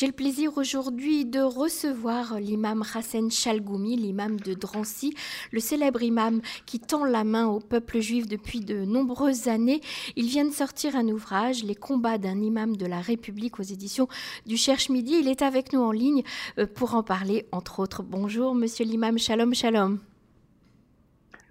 J'ai 0.00 0.06
le 0.06 0.12
plaisir 0.12 0.56
aujourd'hui 0.56 1.26
de 1.26 1.40
recevoir 1.40 2.40
l'imam 2.40 2.82
Hassan 2.94 3.30
Chalgoumi, 3.30 3.96
l'imam 3.96 4.40
de 4.40 4.54
Drancy, 4.54 5.14
le 5.52 5.60
célèbre 5.60 6.02
imam 6.02 6.40
qui 6.64 6.80
tend 6.80 7.04
la 7.04 7.22
main 7.22 7.48
au 7.48 7.60
peuple 7.60 8.00
juif 8.00 8.26
depuis 8.26 8.60
de 8.60 8.86
nombreuses 8.86 9.48
années. 9.48 9.82
Il 10.16 10.24
vient 10.24 10.46
de 10.46 10.52
sortir 10.54 10.96
un 10.96 11.06
ouvrage, 11.08 11.64
Les 11.64 11.74
combats 11.74 12.16
d'un 12.16 12.40
imam 12.40 12.78
de 12.78 12.86
la 12.86 13.02
République 13.02 13.60
aux 13.60 13.62
éditions 13.62 14.08
du 14.46 14.56
Cherche 14.56 14.88
Midi. 14.88 15.18
Il 15.20 15.28
est 15.28 15.42
avec 15.42 15.74
nous 15.74 15.82
en 15.82 15.92
ligne 15.92 16.22
euh, 16.56 16.64
pour 16.64 16.94
en 16.94 17.02
parler, 17.02 17.44
entre 17.52 17.78
autres. 17.80 18.02
Bonjour, 18.02 18.54
monsieur 18.54 18.86
l'imam, 18.86 19.18
shalom, 19.18 19.52
shalom. 19.52 19.98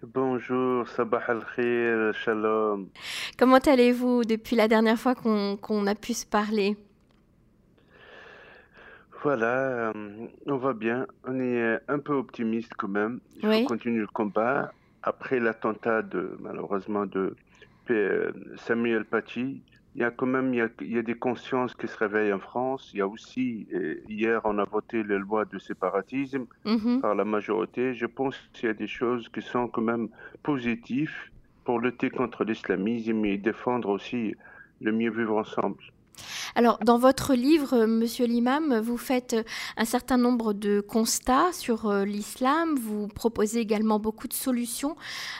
Bonjour, 0.02 0.88
sabah 0.88 1.22
al-khir, 1.28 2.16
shalom. 2.16 2.90
Comment 3.38 3.58
allez-vous 3.58 4.24
depuis 4.24 4.56
la 4.56 4.68
dernière 4.68 4.98
fois 4.98 5.14
qu'on 5.14 5.86
a 5.86 5.94
pu 5.94 6.16
se 6.16 6.26
parler? 6.26 6.78
Voilà, 9.22 9.90
euh, 9.90 10.28
on 10.46 10.58
va 10.58 10.74
bien. 10.74 11.06
On 11.26 11.40
est 11.40 11.80
un 11.88 12.00
peu 12.00 12.14
optimiste 12.14 12.74
quand 12.78 12.88
même. 12.88 13.20
Il 13.36 13.42
faut 13.42 13.68
continuer 13.68 14.02
le 14.02 14.08
combat. 14.08 14.72
Après 15.04 15.40
l'attentat 15.40 16.02
de, 16.02 16.38
malheureusement, 16.40 17.06
de 17.06 17.36
euh, 17.90 18.32
Samuel 18.58 19.06
Paty, 19.06 19.62
il 19.96 20.02
y 20.02 20.04
a 20.04 20.12
quand 20.12 20.28
même 20.28 20.54
il 20.54 20.70
y 20.82 20.98
a, 20.98 21.02
des 21.02 21.16
consciences 21.16 21.74
qui 21.74 21.88
se 21.88 21.98
réveillent 21.98 22.32
en 22.32 22.40
France. 22.40 22.92
Il 22.94 23.00
y 23.00 23.02
a 23.02 23.08
aussi, 23.08 23.68
hier, 24.08 24.42
on 24.44 24.58
a 24.60 24.64
voté 24.64 25.04
les 25.04 25.18
lois 25.18 25.46
de 25.46 25.58
séparatisme 25.58 26.46
mm-hmm. 26.66 27.02
par 27.02 27.16
la 27.16 27.26
majorité. 27.26 27.96
Je 27.96 28.06
pense 28.06 28.38
qu'il 28.54 28.68
y 28.68 28.70
a 28.70 28.76
des 28.76 28.88
choses 28.88 29.28
qui 29.30 29.42
sont 29.42 29.68
quand 29.68 29.82
même 29.82 30.10
positives 30.44 31.16
pour 31.66 31.80
lutter 31.80 32.10
contre 32.10 32.44
l'islamisme 32.44 33.26
et 33.26 33.38
défendre 33.38 33.90
aussi 33.90 34.36
le 34.82 34.92
mieux 34.92 35.12
vivre 35.12 35.38
ensemble. 35.38 35.84
Alors, 36.56 36.80
dans 36.80 36.98
votre 36.98 37.34
livre, 37.34 37.86
Monsieur 37.86 38.26
l'imam, 38.26 38.80
vous 38.80 38.98
faites 38.98 39.36
un 39.78 39.86
certain 39.86 40.18
nombre 40.18 40.54
de 40.54 40.82
constats 40.82 41.52
sur 41.54 41.88
euh, 41.88 42.06
l'islam. 42.06 42.76
Vous 42.76 43.08
proposez 43.08 43.60
également 43.60 44.00
beaucoup 44.00 44.28
de 44.28 44.34
solutions 44.34 44.96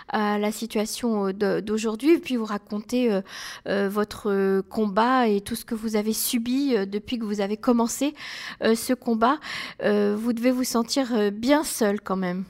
à 0.10 0.38
la 0.38 0.52
situation 0.52 1.28
euh, 1.28 1.62
d'aujourd'hui. 1.62 2.18
puis, 2.20 2.36
vous 2.36 2.46
racontez 2.46 3.22
euh, 3.68 3.90
votre 3.90 4.62
combat 4.70 5.28
et 5.28 5.42
tout 5.42 5.56
ce 5.56 5.66
que 5.66 5.76
vous 5.76 5.96
avez 5.96 6.14
subi 6.14 6.76
depuis 6.88 7.20
que 7.20 7.26
vous 7.26 7.42
avez 7.42 7.58
commencé 7.58 8.14
ce 8.62 8.94
combat. 8.94 9.40
vous 9.82 10.34
devez 10.34 10.52
vous 10.52 10.64
sentir 10.64 11.32
bien 11.32 11.64
seul 11.64 12.02
quand 12.02 12.16
même. 12.16 12.46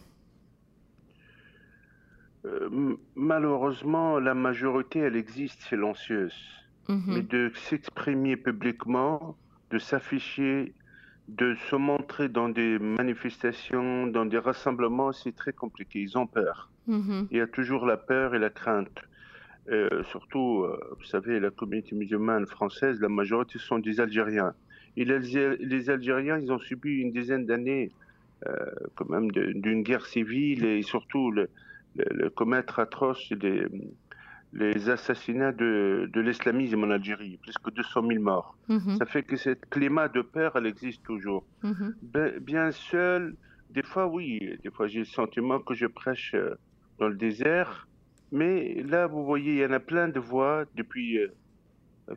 malheureusement, 3.16 4.20
la 4.20 4.34
majorité, 4.34 5.00
elle 5.00 5.16
existe 5.16 5.62
silencieuse. 5.64 6.36
Mhm. 6.90 7.04
mais 7.08 7.22
de 7.22 7.52
s'exprimer 7.54 8.36
publiquement, 8.36 9.38
de 9.70 9.78
s'afficher, 9.78 10.73
de 11.28 11.54
se 11.70 11.76
montrer 11.76 12.28
dans 12.30 12.50
des 12.50 12.80
manifestations, 12.80 14.08
dans 14.08 14.26
des 14.26 14.40
rassemblements, 14.40 15.12
c'est 15.12 15.36
très 15.36 15.54
compliqué. 15.54 16.00
Ils 16.02 16.18
ont 16.18 16.26
peur. 16.26 16.72
Mhm. 16.88 17.28
Il 17.30 17.38
y 17.38 17.42
a 17.42 17.48
toujours 17.48 17.86
la 17.86 17.98
peur 17.98 18.34
et 18.34 18.40
la 18.40 18.50
crainte. 18.50 19.00
Euh, 19.70 20.02
surtout, 20.06 20.64
euh, 20.64 20.80
vous 20.98 21.06
savez, 21.06 21.40
la 21.40 21.52
communauté 21.52 21.96
musulmane 21.96 22.48
française, 22.48 23.00
la 23.00 23.09
majorité 23.09 23.59
sont 23.59 23.78
des 23.78 24.00
Algériens. 24.00 24.56
Et 24.98 25.06
les, 25.06 25.90
Algériens, 25.92 26.40
ils 26.40 26.52
ont 26.52 26.58
subi 26.58 26.90
une 27.02 27.12
dizaine 27.12 27.46
d'années 27.46 27.92
euh, 28.48 28.56
quand 28.96 29.08
même 29.08 29.30
d'une 29.31 29.84
guerre 29.84 30.08
civile 30.08 30.66
et 30.66 30.81
surtout 30.81 31.30
le, 31.30 31.50
le 31.96 32.30
commettre 32.31 32.80
atroce 32.80 33.31
des, 33.34 33.68
les 34.53 34.89
assassinats 34.89 35.52
de, 35.52 36.09
de 36.11 36.22
l'islamisme 36.22 36.83
en 36.83 36.89
Algérie, 36.89 37.38
plus 37.38 37.58
que 37.58 37.69
200 37.69 38.08
000 38.08 38.23
morts. 38.23 38.58
Mhm. 38.67 38.97
Ça 38.97 39.06
fait 39.06 39.23
que 39.23 39.36
ce 39.36 39.52
climat 39.52 40.08
de 40.08 40.22
peur, 40.22 40.53
elle 40.56 40.66
existe 40.66 41.03
toujours. 41.03 41.45
Mhm. 41.64 41.94
bien 42.41 42.72
seul, 42.72 43.36
des 43.69 43.83
fois 43.83 44.08
oui, 44.08 44.58
des 44.64 44.72
fois 44.72 44.88
j'ai 44.88 45.00
le 45.00 45.06
sentiment 45.06 45.59
que 45.59 45.75
je 45.75 45.86
prêche 45.86 46.33
euh, 46.33 46.56
dans 46.97 47.08
le 47.08 47.16
désert, 47.16 47.88
mais 48.31 48.84
là, 48.84 49.07
vous 49.07 49.25
voyez, 49.25 49.53
il 49.53 49.59
y 49.59 49.66
en 49.66 49.72
a 49.72 49.79
plein 49.79 50.07
de 50.07 50.19
voix 50.19 50.66
depuis 50.75 51.19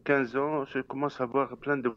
15 0.05 0.37
euh, 0.37 0.41
ans. 0.41 0.65
Je 0.67 0.81
commence 0.81 1.21
à 1.21 1.27
voir 1.27 1.57
plein 1.57 1.77
de 1.77 1.91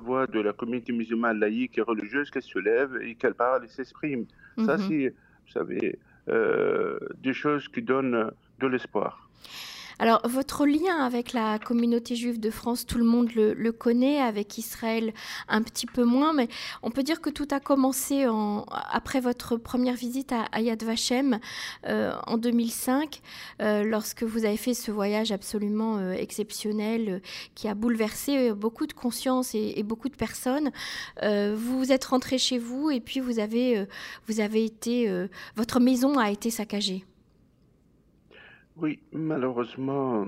voix 0.00 0.26
de 0.26 0.40
la 0.40 0.52
communauté 0.52 0.92
musulmane 0.92 1.38
laïque 1.38 1.78
et 1.78 1.82
religieuse 1.82 2.30
qui 2.30 2.42
se 2.42 2.58
lèvent 2.58 2.96
et 3.02 3.14
qui 3.14 3.26
parlent 3.36 3.64
et 3.64 3.68
s'expriment. 3.68 4.26
Ça, 4.64 4.76
mhm. 4.76 4.88
c'est, 4.88 5.08
vous 5.10 5.52
savez, 5.52 5.98
euh, 6.28 6.98
des 7.18 7.32
choses 7.32 7.68
qui 7.68 7.82
donnent 7.82 8.30
de 8.58 8.66
l'espoir. 8.66 9.28
Alors, 10.00 10.22
votre 10.26 10.64
lien 10.64 10.96
avec 11.04 11.34
la 11.34 11.58
communauté 11.58 12.16
juive 12.16 12.40
de 12.40 12.48
France, 12.48 12.86
tout 12.86 12.96
le 12.96 13.04
monde 13.04 13.28
le, 13.34 13.70
connaît, 13.70 14.18
avec 14.18 14.56
Israël 14.56 15.12
un 15.46 15.60
petit 15.60 15.84
peu 15.84 16.04
moins, 16.04 16.32
mais 16.32 16.48
on 16.82 16.90
peut 16.90 17.02
dire 17.02 17.20
que 17.20 17.28
tout 17.28 17.46
a 17.50 17.60
commencé 17.60 18.26
après 18.90 19.20
votre 19.20 19.58
première 19.58 19.96
visite 19.96 20.32
à, 20.32 20.58
Yad 20.62 20.82
Vashem 20.82 21.38
euh, 21.86 22.14
en 22.26 22.38
2005, 22.38 23.20
euh, 23.60 23.84
lorsque 23.84 24.22
vous 24.22 24.46
avez 24.46 24.56
fait 24.56 24.72
ce 24.72 24.90
voyage 24.90 25.32
absolument 25.32 25.98
euh, 25.98 26.12
exceptionnel 26.12 27.20
qui 27.54 27.68
a 27.68 27.74
bouleversé 27.74 28.52
beaucoup 28.54 28.86
de 28.86 28.94
conscience 28.94 29.54
et, 29.54 29.82
beaucoup 29.82 30.08
de 30.08 30.16
personnes. 30.16 30.70
vous 31.22 31.92
êtes 31.92 32.06
rentré 32.06 32.38
chez 32.38 32.56
vous 32.56 32.90
et 32.90 33.00
puis 33.00 33.20
vous 33.20 33.38
avez, 33.38 33.84
vous 34.28 34.40
avez 34.40 34.64
été, 34.64 35.26
votre 35.56 35.78
maison 35.78 36.18
a 36.18 36.30
été 36.30 36.48
saccagée. 36.48 37.04
Oui, 38.80 39.00
malheureusement, 39.12 40.26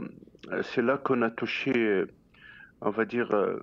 euh, 0.51 0.63
c'est 0.63 0.83
là 0.83 0.99
qu'on 0.99 1.23
a 1.23 1.31
touché, 1.31 1.73
euh, 1.75 2.07
on 2.81 2.91
va 2.91 3.05
dire, 3.05 3.33
euh, 3.33 3.61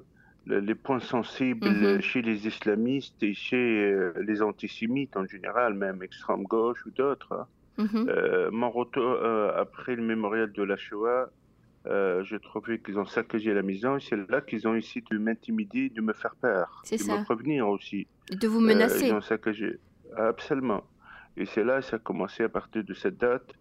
les 0.47 0.75
points 0.75 0.99
sensibles 0.99 1.69
mhm. 1.69 2.01
chez 2.01 2.21
les 2.21 2.47
islamistes 2.47 3.21
et 3.21 3.33
chez 3.33 3.93
les 4.19 4.41
antisémites 4.41 5.15
en 5.15 5.25
général, 5.25 5.75
même 5.75 6.01
extrême 6.01 6.43
gauche 6.43 6.83
ou 6.87 6.91
d'autres. 6.91 7.33
Hein. 7.33 7.47
Mhm. 7.77 8.49
mon 8.51 8.71
retour 8.71 9.23
après 9.55 9.95
le 9.95 10.03
mémorial 10.03 10.51
de 10.51 10.63
la 10.63 10.75
Shoah, 10.75 11.29
je 11.85 12.35
trouvais 12.37 12.79
qu'ils 12.79 12.97
ont 12.97 13.05
saccagé 13.05 13.53
la 13.53 13.61
maison 13.61 13.97
et 13.97 13.99
c'est 14.01 14.17
là 14.29 14.41
qu'ils 14.41 14.67
ont 14.67 14.73
essayé 14.75 15.05
de 15.09 15.17
m'intimider, 15.17 15.89
de 15.89 16.01
me 16.01 16.13
faire 16.13 16.35
peur, 16.35 16.81
de 16.91 16.95
me 16.95 17.23
prévenir 17.23 17.69
aussi. 17.69 18.07
De 18.31 18.47
vous 18.47 18.59
menacer. 18.59 19.07
ils 19.07 19.13
ont 19.13 19.21
saccagé. 19.21 19.77
Absolument. 20.17 20.83
Et 21.37 21.45
c'est 21.45 21.63
là, 21.63 21.81
ça 21.81 21.97
a 21.97 21.99
commencé 21.99 22.43
à 22.43 22.49
partir 22.49 22.83
de 22.83 22.93
cette 22.95 23.17
date 23.17 23.53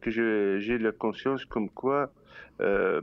que 0.00 0.10
j'ai 0.10 0.78
la 0.78 0.92
conscience 0.92 1.44
comme 1.44 1.70
quoi 1.70 2.12
euh, 2.60 3.00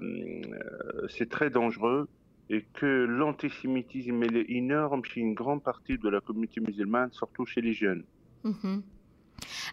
c'est 1.09 1.29
très 1.29 1.49
dangereux 1.49 2.07
et 2.49 2.63
que 2.73 2.85
l'antisémitisme 2.85 4.23
est 4.23 4.45
énorme 4.49 5.03
chez 5.03 5.19
une 5.19 5.33
grande 5.33 5.63
partie 5.63 5.97
de 5.97 6.09
la 6.09 6.21
communauté 6.21 6.61
musulmane, 6.61 7.11
surtout 7.11 7.45
chez 7.45 7.61
les 7.61 7.73
jeunes. 7.73 8.03
Mhm. 8.43 8.83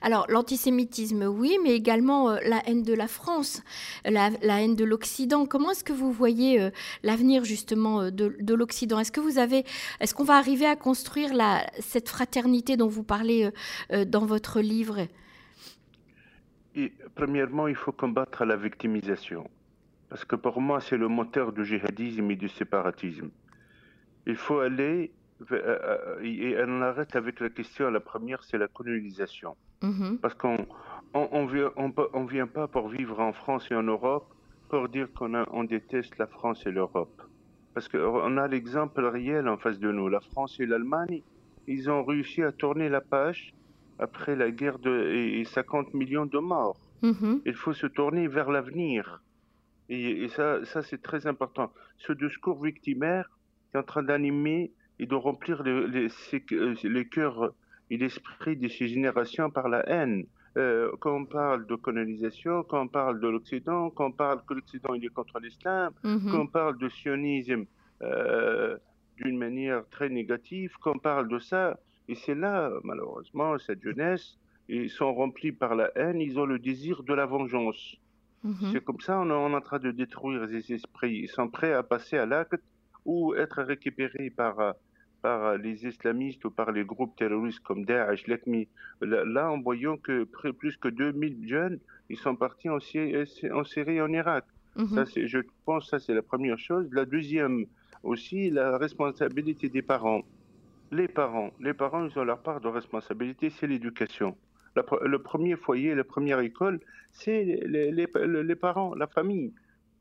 Alors 0.02 0.26
l'antisémitisme, 0.28 1.24
oui, 1.24 1.56
mais 1.62 1.74
également 1.74 2.30
euh, 2.30 2.38
la 2.44 2.66
haine 2.66 2.82
de 2.82 2.92
la 2.92 3.06
France, 3.06 3.62
la, 4.04 4.30
haine 4.42 4.74
de 4.74 4.84
l'Occident. 4.84 5.46
Comment 5.46 5.70
est-ce 5.70 5.84
que 5.84 5.92
vous 5.92 6.12
voyez 6.12 6.60
euh, 6.60 6.70
l'avenir 7.02 7.44
justement 7.44 8.10
de, 8.10 8.36
de 8.38 8.54
l'Occident? 8.54 8.98
Est-ce 8.98 9.12
que 9.12 9.20
vous 9.20 9.38
avez, 9.38 9.64
est-ce 10.00 10.14
qu'on 10.14 10.24
va 10.24 10.36
arriver 10.36 10.66
à 10.66 10.76
construire 10.76 11.30
cette 11.78 12.08
fraternité 12.08 12.76
dont 12.76 12.88
vous 12.88 13.04
parlez 13.04 13.50
dans 14.06 14.26
votre 14.26 14.60
livre? 14.60 15.06
Premièrement, 17.14 17.68
il 17.68 17.76
faut 17.76 17.92
combattre 17.92 18.44
la 18.44 18.56
victimisation. 18.56 19.48
Parce 20.08 20.24
que 20.24 20.36
pour 20.36 20.60
moi, 20.60 20.80
c'est 20.80 20.96
le 20.96 21.08
moteur 21.08 21.52
du 21.52 21.64
djihadisme 21.64 22.30
et 22.30 22.36
du 22.36 22.48
séparatisme. 22.48 23.30
Il 24.26 24.36
faut 24.36 24.60
aller 24.60 25.12
euh, 25.50 25.56
euh, 25.56 26.22
et 26.22 26.56
on 26.66 26.80
arrête 26.82 27.16
avec 27.16 27.40
la 27.40 27.50
question. 27.50 27.90
La 27.90 28.00
première, 28.00 28.42
c'est 28.44 28.58
la 28.58 28.68
colonisation. 28.68 29.56
Mm-hmm. 29.82 30.18
Parce 30.18 30.34
qu'on 30.34 30.56
on, 31.14 31.28
on, 31.32 31.46
vient, 31.46 31.72
on, 31.76 32.24
vient 32.24 32.46
pas 32.46 32.68
pour 32.68 32.88
vivre 32.88 33.20
en 33.20 33.32
France 33.32 33.70
et 33.70 33.74
en 33.74 33.82
Europe 33.82 34.32
pour 34.68 34.88
dire 34.88 35.12
qu'on 35.12 35.34
on 35.50 35.64
déteste 35.64 36.18
la 36.18 36.26
France 36.26 36.64
et 36.66 36.70
l'Europe. 36.70 37.22
Parce 37.74 37.88
qu'on 37.88 38.36
a 38.36 38.48
l'exemple 38.48 39.04
réel 39.04 39.48
en 39.48 39.56
face 39.56 39.78
de 39.78 39.90
nous. 39.90 40.08
La 40.08 40.20
France 40.20 40.58
et 40.60 40.66
l'Allemagne, 40.66 41.22
ils 41.66 41.90
ont 41.90 42.04
réussi 42.04 42.42
à 42.42 42.52
tourner 42.52 42.88
la 42.88 43.00
page 43.00 43.52
après 43.98 44.36
la 44.36 44.50
guerre 44.50 44.78
de, 44.78 45.12
et 45.12 45.44
50 45.44 45.94
millions 45.94 46.26
de 46.26 46.38
morts. 46.38 46.80
Mm-hmm. 47.02 47.42
Il 47.46 47.54
faut 47.54 47.72
se 47.72 47.86
tourner 47.86 48.28
vers 48.28 48.50
l'avenir. 48.50 49.22
Et, 49.88 50.28
ça, 50.28 50.64
ça 50.64 50.82
c'est 50.82 51.02
très 51.02 51.26
important. 51.26 51.70
Ce 51.98 52.12
discours 52.12 52.62
victimaire 52.62 53.28
est 53.72 53.78
en 53.78 53.82
train 53.82 54.02
d'animer 54.02 54.72
et 54.98 55.06
de 55.06 55.14
remplir 55.14 55.62
les, 55.62 56.08
euh, 56.52 56.74
les 56.82 57.08
cœurs 57.08 57.52
et 57.90 57.96
l'esprit 57.98 58.56
de 58.56 58.68
ces 58.68 58.88
générations 58.88 59.50
par 59.50 59.68
la 59.68 59.86
haine. 59.88 60.24
Euh, 60.56 60.90
quand 61.00 61.14
on 61.14 61.24
parle 61.24 61.66
de 61.66 61.74
colonisation, 61.74 62.62
quand 62.62 62.82
on 62.82 62.88
parle 62.88 63.20
de 63.20 63.28
l'Occident, 63.28 63.90
quand 63.90 64.06
on 64.06 64.12
parle 64.12 64.40
que 64.46 64.54
l'Occident 64.54 64.94
est 64.94 65.08
contre 65.08 65.40
l'islam, 65.40 65.92
mm-hmm. 66.04 66.30
quand 66.30 66.40
on 66.40 66.46
parle 66.46 66.78
de 66.78 66.88
sionisme 66.88 67.64
euh, 68.02 68.76
d'une 69.16 69.36
manière 69.36 69.84
très 69.90 70.08
négative, 70.08 70.72
quand 70.80 70.92
on 70.94 70.98
parle 70.98 71.28
de 71.28 71.38
ça, 71.40 71.78
et 72.08 72.14
c'est 72.14 72.34
là, 72.34 72.70
malheureusement, 72.82 73.58
cette 73.58 73.82
jeunesse, 73.82 74.36
ils 74.68 74.90
sont 74.90 75.14
remplis 75.14 75.52
par 75.52 75.74
la 75.74 75.90
haine, 75.96 76.20
ils 76.20 76.38
ont 76.38 76.46
le 76.46 76.58
désir 76.58 77.02
de 77.02 77.14
la 77.14 77.26
vengeance. 77.26 77.96
Mhm. 78.42 78.72
C'est 78.72 78.84
comme 78.84 79.00
ça, 79.00 79.20
on 79.20 79.30
est 79.30 79.54
en 79.54 79.60
train 79.60 79.78
de 79.78 79.90
détruire 79.90 80.46
les 80.46 80.72
esprits. 80.72 81.20
Ils 81.24 81.28
sont 81.28 81.48
prêts 81.48 81.72
à 81.72 81.82
passer 81.82 82.18
à 82.18 82.26
l'acte 82.26 82.62
ou 83.06 83.34
être 83.34 83.62
récupérés 83.62 84.30
par, 84.30 84.74
par 85.22 85.56
les 85.56 85.86
islamistes 85.86 86.44
ou 86.44 86.50
par 86.50 86.72
les 86.72 86.84
groupes 86.84 87.16
terroristes 87.16 87.60
comme 87.60 87.84
Daesh, 87.86 88.26
l'ECMI. 88.26 88.68
Là, 89.00 89.50
en 89.50 89.60
voyant 89.60 89.96
que 89.96 90.24
plus 90.24 90.76
que 90.76 90.88
2000 90.88 91.48
jeunes, 91.48 91.78
ils 92.10 92.18
sont 92.18 92.36
partis 92.36 92.68
en, 92.68 92.76
en 92.76 93.64
Syrie 93.64 93.96
et 93.96 94.02
en 94.02 94.12
Irak. 94.12 94.44
Mhm. 94.76 94.88
Ça, 94.88 95.04
je 95.14 95.38
pense 95.64 95.84
que 95.84 95.90
ça, 95.90 95.98
c'est 95.98 96.14
la 96.14 96.22
première 96.22 96.58
chose. 96.58 96.86
La 96.92 97.06
deuxième 97.06 97.64
aussi, 98.02 98.50
la 98.50 98.76
responsabilité 98.76 99.70
des 99.70 99.82
parents. 99.82 100.22
Les 100.94 101.08
parents, 101.08 101.50
les 101.58 101.74
parents, 101.74 102.06
ils 102.06 102.16
ont 102.20 102.22
leur 102.22 102.40
part 102.40 102.60
de 102.60 102.68
responsabilité, 102.68 103.50
c'est 103.50 103.66
l'éducation. 103.66 104.36
Le 104.76 105.18
premier 105.18 105.56
foyer, 105.56 105.92
la 105.92 106.04
première 106.04 106.38
école, 106.38 106.78
c'est 107.10 107.42
les, 107.66 108.54
parents, 108.54 108.94
la 108.94 109.08
famille. 109.08 109.52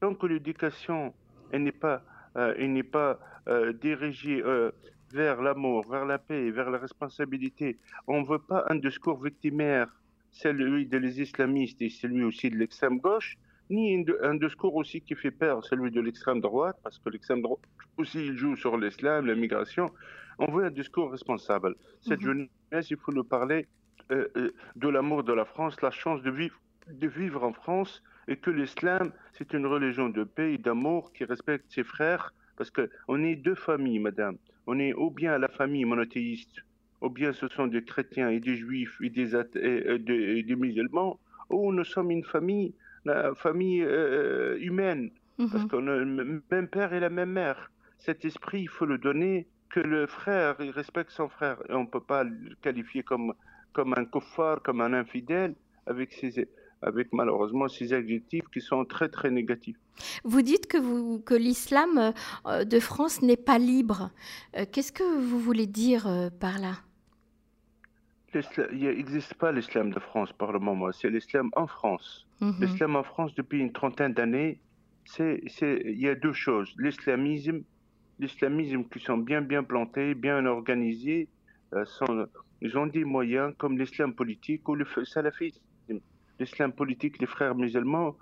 Tant 0.01 0.13
que 0.13 0.27
l'éducation 0.27 1.11
n'est 1.51 1.71
pas, 1.71 2.03
euh, 2.37 2.67
n'est 2.67 2.83
pas 2.83 3.19
euh, 3.47 3.73
dirigée 3.73 4.43
euh, 4.45 4.69
vers 5.11 5.41
l'amour, 5.41 5.89
vers 5.89 6.05
la 6.05 6.19
paix, 6.19 6.51
vers 6.51 6.69
la 6.69 6.77
responsabilité, 6.77 7.79
on 8.05 8.21
ne 8.21 8.27
veut 8.27 8.45
pas 8.53 8.63
un 8.69 8.75
discours 8.75 9.19
victimaire, 9.19 9.87
celui 10.29 10.85
des 10.85 11.21
islamistes 11.21 11.81
et 11.81 11.89
celui 11.89 12.23
aussi 12.23 12.51
de 12.51 12.57
l'extrême 12.57 12.99
gauche, 12.99 13.35
ni 13.71 14.05
un 14.21 14.35
discours 14.35 14.75
aussi 14.75 15.01
qui 15.01 15.15
fait 15.15 15.31
peur, 15.31 15.65
celui 15.65 15.89
de 15.89 16.01
l'extrême 16.01 16.39
droite, 16.39 16.77
parce 16.83 16.99
que 16.99 17.09
l'extrême 17.09 17.41
droite 17.41 17.61
aussi 17.97 18.27
il 18.27 18.35
joue 18.35 18.55
sur 18.55 18.77
l'islam, 18.77 19.25
l'immigration. 19.25 19.89
On 20.39 20.51
veut 20.51 20.65
un 20.65 20.71
discours 20.71 21.11
responsable. 21.11 21.75
Cette 22.01 22.21
mhm. 22.21 22.49
jeunesse, 22.71 22.89
il 22.89 22.97
faut 22.97 23.11
nous 23.11 23.23
parler 23.23 23.67
euh, 24.11 24.27
euh, 24.37 24.51
de 24.75 24.89
l'amour 24.89 25.23
de 25.23 25.33
la 25.33 25.45
France, 25.45 25.81
la 25.81 25.91
chance 25.91 26.21
de 26.21 26.31
vivre, 26.31 26.59
de 26.89 27.07
vivre 27.07 27.43
en 27.43 27.53
France, 27.53 28.03
et 28.27 28.37
que 28.37 28.49
l'islam, 28.49 29.11
c'est 29.33 29.53
une 29.53 29.65
religion 29.65 30.09
de 30.09 30.23
paix 30.23 30.53
et 30.53 30.57
d'amour 30.57 31.13
qui 31.13 31.25
respecte 31.25 31.71
ses 31.71 31.83
frères, 31.83 32.33
parce 32.57 32.71
qu'on 32.71 33.23
est 33.23 33.35
deux 33.35 33.55
familles, 33.55 33.99
madame. 33.99 34.37
On 34.67 34.79
est 34.79 34.93
ou 34.93 35.09
bien 35.09 35.37
la 35.37 35.49
famille 35.49 35.85
monothéiste, 35.85 36.63
ou 37.01 37.09
bien 37.09 37.33
ce 37.33 37.47
sont 37.47 37.67
des 37.67 37.83
chrétiens 37.83 38.29
et 38.29 38.39
des 38.39 38.55
juifs 38.55 38.97
et 39.01 39.09
des, 39.09 39.35
et 39.35 40.43
des 40.43 40.55
musulmans, 40.55 41.19
ou 41.49 41.73
nous 41.73 41.83
sommes 41.83 42.11
une 42.11 42.23
famille 42.23 42.73
la 43.05 43.35
famille 43.35 43.83
euh, 43.83 44.57
humaine, 44.59 45.11
parce 45.37 45.63
mhm. 45.63 45.67
qu'on 45.67 45.87
a 45.87 45.95
le 45.97 46.41
même 46.49 46.67
père 46.67 46.93
et 46.93 46.99
la 46.99 47.09
même 47.09 47.31
mère. 47.31 47.71
Cet 47.97 48.25
esprit, 48.25 48.61
il 48.61 48.69
faut 48.69 48.85
le 48.85 48.97
donner, 48.97 49.47
que 49.73 49.79
le 49.79 50.05
frère, 50.05 50.55
il 50.59 50.69
respecte 50.69 51.09
son 51.09 51.29
frère. 51.29 51.57
Et 51.67 51.73
on 51.73 51.85
ne 51.87 51.91
peut 51.95 52.07
pas 52.13 52.23
le 52.23 52.55
qualifier 52.61 53.01
comme, 53.01 53.33
comme 53.73 53.95
un 53.97 54.05
kuffar, 54.05 54.61
comme 54.61 54.81
un 54.81 54.93
infidèle, 54.93 55.55
avec, 55.87 56.13
ses, 56.13 56.47
avec 56.83 57.07
malheureusement 57.11 57.67
ces 57.67 57.91
adjectifs 57.91 58.47
qui 58.53 58.61
sont 58.61 58.85
très 58.85 59.09
très 59.09 59.31
négatifs. 59.31 59.77
Vous 60.23 60.43
dites 60.43 60.67
que, 60.67 60.77
vous, 60.77 61.19
que 61.19 61.33
l'islam 61.33 62.13
euh, 62.45 62.63
de 62.65 62.79
France 62.79 63.23
n'est 63.23 63.43
pas 63.51 63.57
libre. 63.57 64.11
Euh, 64.55 64.65
qu'est-ce 64.71 64.91
que 64.91 65.07
vous 65.29 65.39
voulez 65.39 65.65
dire 65.65 66.03
par 66.39 66.59
là? 66.59 66.75
Il 68.35 68.79
n'existe 68.79 69.33
pas 69.35 69.51
l'islam 69.51 69.91
de 69.91 69.99
France 69.99 70.31
par 70.33 70.51
le 70.51 70.59
moment, 70.59 70.91
c'est 70.91 71.09
l'islam 71.09 71.49
en 71.55 71.67
France. 71.67 72.27
Mhm. 72.41 72.55
L'islam 72.61 72.95
en 72.95 73.03
France, 73.03 73.33
depuis 73.35 73.59
une 73.59 73.71
trentaine 73.71 74.13
d'années, 74.13 74.59
il 75.19 75.99
y 75.99 76.07
a 76.07 76.15
deux 76.15 76.33
choses. 76.33 76.73
L'islamisme, 76.77 77.63
l'islamisme 78.23 78.83
qui 78.91 78.99
sont 78.99 79.17
bien, 79.29 79.41
bien 79.41 79.63
plantés, 79.63 80.15
bien 80.15 80.45
organisés, 80.45 81.27
euh, 81.73 81.85
sont, 81.85 82.27
ils 82.61 82.77
ont 82.77 82.87
des 82.87 83.03
moyens 83.03 83.53
comme 83.57 83.77
l'islam 83.77 84.13
politique 84.13 84.67
ou 84.69 84.75
le 84.75 84.85
salafisme. 85.13 85.61
L'islam 86.39 86.71
politique, 86.73 87.19
les 87.19 87.27
frères 87.35 87.55
musulmans, 87.55 88.15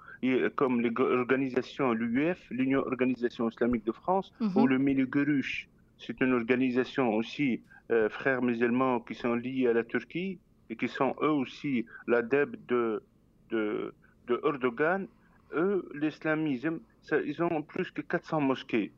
comme 0.55 0.81
l'organisation, 0.81 1.93
l'UF, 1.93 2.39
l'Union 2.51 2.81
Organisation 2.91 3.49
Islamique 3.49 3.85
de 3.85 3.93
France, 3.93 4.33
mhm. 4.39 4.57
ou 4.57 4.67
le 4.67 5.05
Gurush. 5.05 5.69
C'est 5.97 6.19
une 6.19 6.33
organisation 6.33 7.13
aussi 7.19 7.61
euh, 7.91 8.09
frères 8.09 8.41
musulmans 8.41 8.99
qui 8.99 9.15
sont 9.15 9.35
liés 9.35 9.67
à 9.67 9.73
la 9.73 9.83
Turquie 9.83 10.39
et 10.69 10.75
qui 10.75 10.87
sont 10.87 11.15
eux 11.21 11.35
aussi 11.43 11.85
l'adepte 12.07 12.57
de, 12.67 13.01
de, 13.49 13.93
de 14.27 14.41
Erdogan, 14.43 15.07
eux, 15.53 15.87
l'islamisme, 15.93 16.79
ils 17.11 17.41
ont 17.43 17.61
plus 17.61 17.89
que 17.91 18.01
400 18.01 18.41
mosquées. 18.41 18.91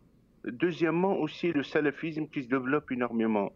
Deuxièmement, 0.46 1.18
aussi 1.18 1.52
le 1.52 1.64
salafisme 1.64 2.28
qui 2.28 2.44
se 2.44 2.50
développe 2.50 2.92
énormément. 2.92 3.52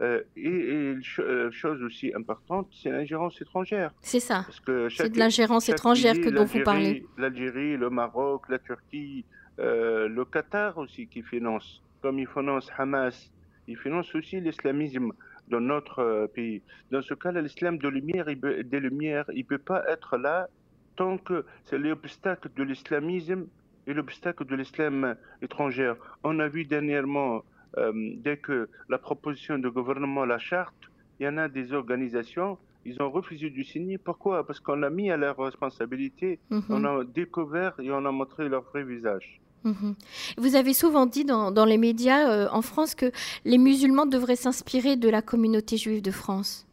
Euh, 0.00 0.22
et, 0.34 0.96
euh, 1.18 1.50
chose 1.50 1.82
aussi 1.82 2.10
importante, 2.14 2.68
c'est 2.72 2.90
l'ingérence 2.90 3.40
étrangère. 3.42 3.92
C'est 4.00 4.20
ça. 4.20 4.46
C'est 4.88 5.12
de 5.12 5.18
l'ingérence 5.18 5.68
étrangère 5.68 6.14
que 6.14 6.30
dont 6.30 6.46
vous 6.46 6.62
parlez. 6.62 7.04
L'Algérie, 7.18 7.76
le 7.76 7.90
Maroc, 7.90 8.48
la 8.48 8.58
Turquie, 8.58 9.24
le 9.58 10.24
Qatar 10.24 10.78
aussi 10.78 11.06
qui 11.06 11.22
finance, 11.22 11.82
comme 12.00 12.18
ils 12.18 12.26
financent 12.26 12.70
Hamas, 12.78 13.30
il 13.70 13.76
finance 13.76 14.14
aussi 14.14 14.40
l'islamisme 14.40 15.12
dans 15.48 15.60
notre 15.60 16.00
euh, 16.00 16.26
pays. 16.26 16.62
Dans 16.90 17.02
ce 17.02 17.14
cas, 17.14 17.32
l'islam 17.32 17.78
de 17.78 17.88
lumière, 17.88 18.26
des 18.26 18.80
lumières, 18.80 19.26
il 19.32 19.40
ne 19.40 19.44
peut 19.44 19.58
pas 19.58 19.84
être 19.88 20.16
là 20.16 20.48
tant 20.96 21.18
que 21.18 21.44
c'est 21.64 21.78
l'obstacle 21.78 22.48
de 22.56 22.62
l'islamisme 22.62 23.46
et 23.90 23.94
l'obstacle 23.94 24.44
de 24.46 24.54
l'islam 24.54 25.16
étranger. 25.42 25.92
On 26.22 26.38
a 26.38 26.48
vu 26.48 26.64
dernièrement, 26.64 27.42
euh, 27.76 27.92
dès 28.16 28.36
que 28.36 28.68
la 28.88 28.98
proposition 28.98 29.58
de 29.58 29.68
gouvernement, 29.68 30.24
la 30.24 30.38
charte, 30.38 30.82
il 31.18 31.24
y 31.24 31.28
en 31.28 31.36
a 31.36 31.48
des 31.48 31.72
organisations, 31.72 32.56
ils 32.84 33.02
ont 33.02 33.10
refusé 33.10 33.50
de 33.50 33.62
signer. 33.62 33.98
Pourquoi? 33.98 34.46
Parce 34.46 34.60
qu'on 34.60 34.82
a 34.82 34.90
mis 34.90 35.10
à 35.10 35.16
leur 35.16 35.36
responsabilité, 35.36 36.38
mhm. 36.50 36.62
on 36.70 36.84
a 36.84 37.04
découvert 37.04 37.74
et 37.80 37.90
on 37.90 38.04
a 38.06 38.12
montré 38.12 38.48
leur 38.48 38.62
vrai 38.62 38.84
visage. 38.84 39.40
Mhm. 39.64 39.94
Vous 40.38 40.54
avez 40.54 40.72
souvent 40.72 41.04
dit 41.04 41.26
dans, 41.26 41.66
les 41.66 41.76
médias 41.76 42.30
euh, 42.30 42.48
en 42.50 42.62
France 42.62 42.94
que 42.94 43.10
les 43.44 43.58
musulmans 43.58 44.06
devraient 44.06 44.36
s'inspirer 44.36 44.96
de 44.96 45.08
la 45.10 45.20
communauté 45.20 45.76
juive 45.76 46.00
de 46.00 46.10
France. 46.10 46.66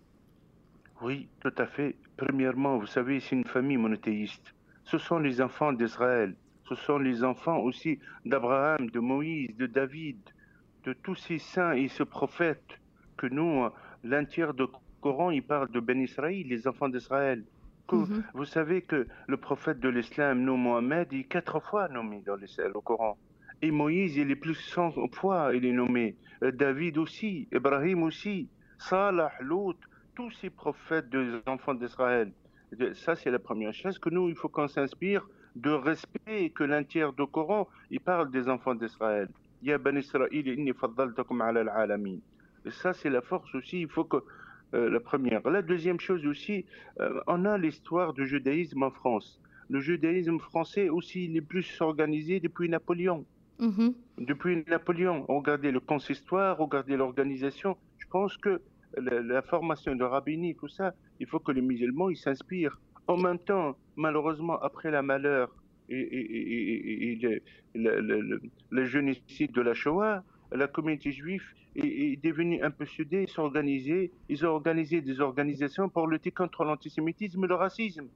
Oui, 1.02 1.28
tout 1.42 1.54
à 1.58 1.66
fait. 1.66 1.96
Premièrement, 2.16 2.78
vous 2.78 2.88
savez, 2.88 3.20
c'est 3.20 3.36
une 3.36 3.46
famille 3.46 3.78
monothéiste. 3.78 4.54
Ce 4.86 4.98
sont 4.98 5.20
les 5.20 5.42
enfants 5.42 5.74
d'Israël. 5.74 6.34
Ce 6.70 6.76
sont 6.76 6.98
les 6.98 7.24
enfants 7.24 7.60
aussi 7.60 8.00
d'Abraham, 8.26 8.90
de 8.90 9.00
Moïse, 9.00 9.56
de 9.56 9.68
David, 9.68 10.20
de 10.84 10.94
tous 10.94 11.16
ces 11.16 11.40
saints 11.40 11.74
et 11.74 11.88
ces 11.88 12.06
prophètes 12.06 12.80
que 13.18 13.28
nous, 13.28 13.68
l'entier 14.04 14.48
de 14.56 14.68
Coran, 15.02 15.32
il 15.32 15.44
parle 15.44 15.72
de 15.72 15.80
Ben 15.80 16.00
Israël, 16.00 16.46
les 16.46 16.68
enfants 16.68 16.90
d'Israël. 16.90 17.44
Mhm. 17.92 18.24
Vous 18.34 18.46
savez 18.46 18.82
que 18.82 19.08
le 19.28 19.38
prophète 19.38 19.80
de 19.80 19.90
l'islam, 19.90 20.42
nous, 20.42 20.58
Mohamed, 20.58 21.08
il 21.12 21.22
est 21.22 21.24
quatre 21.24 21.60
fois 21.62 21.88
nommé 21.88 22.22
dans 22.26 22.36
le 22.36 22.82
Coran. 22.82 23.18
Et 23.62 23.72
Moïse, 23.72 24.18
il 24.18 24.30
est 24.30 24.36
plus 24.36 24.56
cent 24.56 24.92
fois, 25.14 25.52
il 25.56 25.66
est 25.66 25.72
nommé. 25.72 26.16
Euh, 26.44 26.52
David 26.52 26.98
aussi, 26.98 27.48
Ibrahim 27.52 28.04
aussi, 28.04 28.50
Salah, 28.78 29.32
Lot, 29.40 29.78
tous 30.16 30.32
ces 30.32 30.50
prophètes 30.50 31.10
des 31.10 31.40
enfants 31.48 31.74
d'Israël. 31.74 32.32
Ça, 32.94 33.16
c'est 33.16 33.32
la 33.32 33.40
première 33.40 33.74
chose 33.74 33.98
que 33.98 34.10
nous, 34.10 34.28
il 34.30 34.36
faut 34.36 34.50
qu'on 34.50 34.68
s'inspire 34.68 35.26
de 35.58 35.72
respect 35.72 36.50
que 36.52 36.64
l'entier 36.64 37.08
du 37.18 37.26
Coran, 37.28 37.68
il 37.90 38.00
parle 38.00 38.30
des 38.32 38.48
enfants 38.48 38.76
d'Israël. 38.76 39.28
Ya 39.64 39.78
ben 39.78 39.98
Israël, 39.98 40.30
inni 40.32 40.74
faddaltakum 40.74 41.42
ala 41.42 41.62
al-alamin. 41.62 42.20
Ça, 42.70 42.94
c'est 42.94 43.10
la 43.10 43.22
force 43.22 43.54
aussi. 43.56 43.82
Il 43.82 43.90
faut 43.90 44.04
que 44.04 44.18
euh, 44.74 44.90
la 44.90 45.00
première. 45.00 45.50
La 45.50 45.62
deuxième 45.62 46.00
chose 46.00 46.26
aussi, 46.26 46.66
euh, 47.00 47.22
on 47.28 47.46
a 47.46 47.58
l'histoire 47.58 48.14
du 48.14 48.28
judaïsme 48.28 48.84
en 48.84 48.92
France. 48.92 49.42
Le 49.70 49.80
judaïsme 49.80 50.40
français 50.40 50.90
aussi, 50.90 51.26
il 51.26 51.38
est 51.38 51.42
plus 51.42 51.70
organisé 51.82 52.40
depuis 52.40 52.70
Napoléon. 52.70 53.26
Mhm. 53.60 53.94
Depuis 54.20 54.64
Napoléon, 54.68 55.26
regardez 55.28 55.72
le 55.72 55.80
consistoire, 55.80 56.58
regardez 56.58 56.96
l'organisation. 56.96 57.78
Je 57.98 58.08
pense 58.08 58.38
que 58.38 58.62
la, 58.98 59.42
formation 59.42 59.96
de 59.96 60.04
rabbini, 60.04 60.56
tout 60.56 60.68
ça, 60.68 60.94
il 61.20 61.28
faut 61.28 61.40
que 61.40 61.52
les 61.52 61.62
musulmans 61.62 62.10
ils 62.10 62.18
s'inspirent. 62.18 62.80
En 63.08 63.18
même 63.18 63.40
temps, 63.40 63.78
malheureusement, 63.96 64.60
après 64.60 64.92
la 64.92 65.02
malheur 65.02 65.50
et, 65.90 67.14
et, 67.14 67.42
le, 67.74 68.86
génocide 68.86 69.52
de 69.54 69.62
la 69.62 69.74
Shoah, 69.74 70.24
la 70.52 70.68
communauté 70.68 71.12
juive 71.12 71.44
est, 71.76 72.22
devenue 72.24 72.62
un 72.64 72.72
peu 72.72 72.86
soudée, 72.86 73.28
s'organiser. 73.28 74.12
Ils 74.30 74.46
ont 74.46 74.50
organisé 74.50 75.02
des 75.02 75.20
organisations 75.22 75.90
pour 75.90 76.08
lutter 76.08 76.32
contre 76.32 76.64
l'antisémitisme 76.64 77.44
et 77.44 77.48
le 77.48 77.56
racisme. 77.56 78.08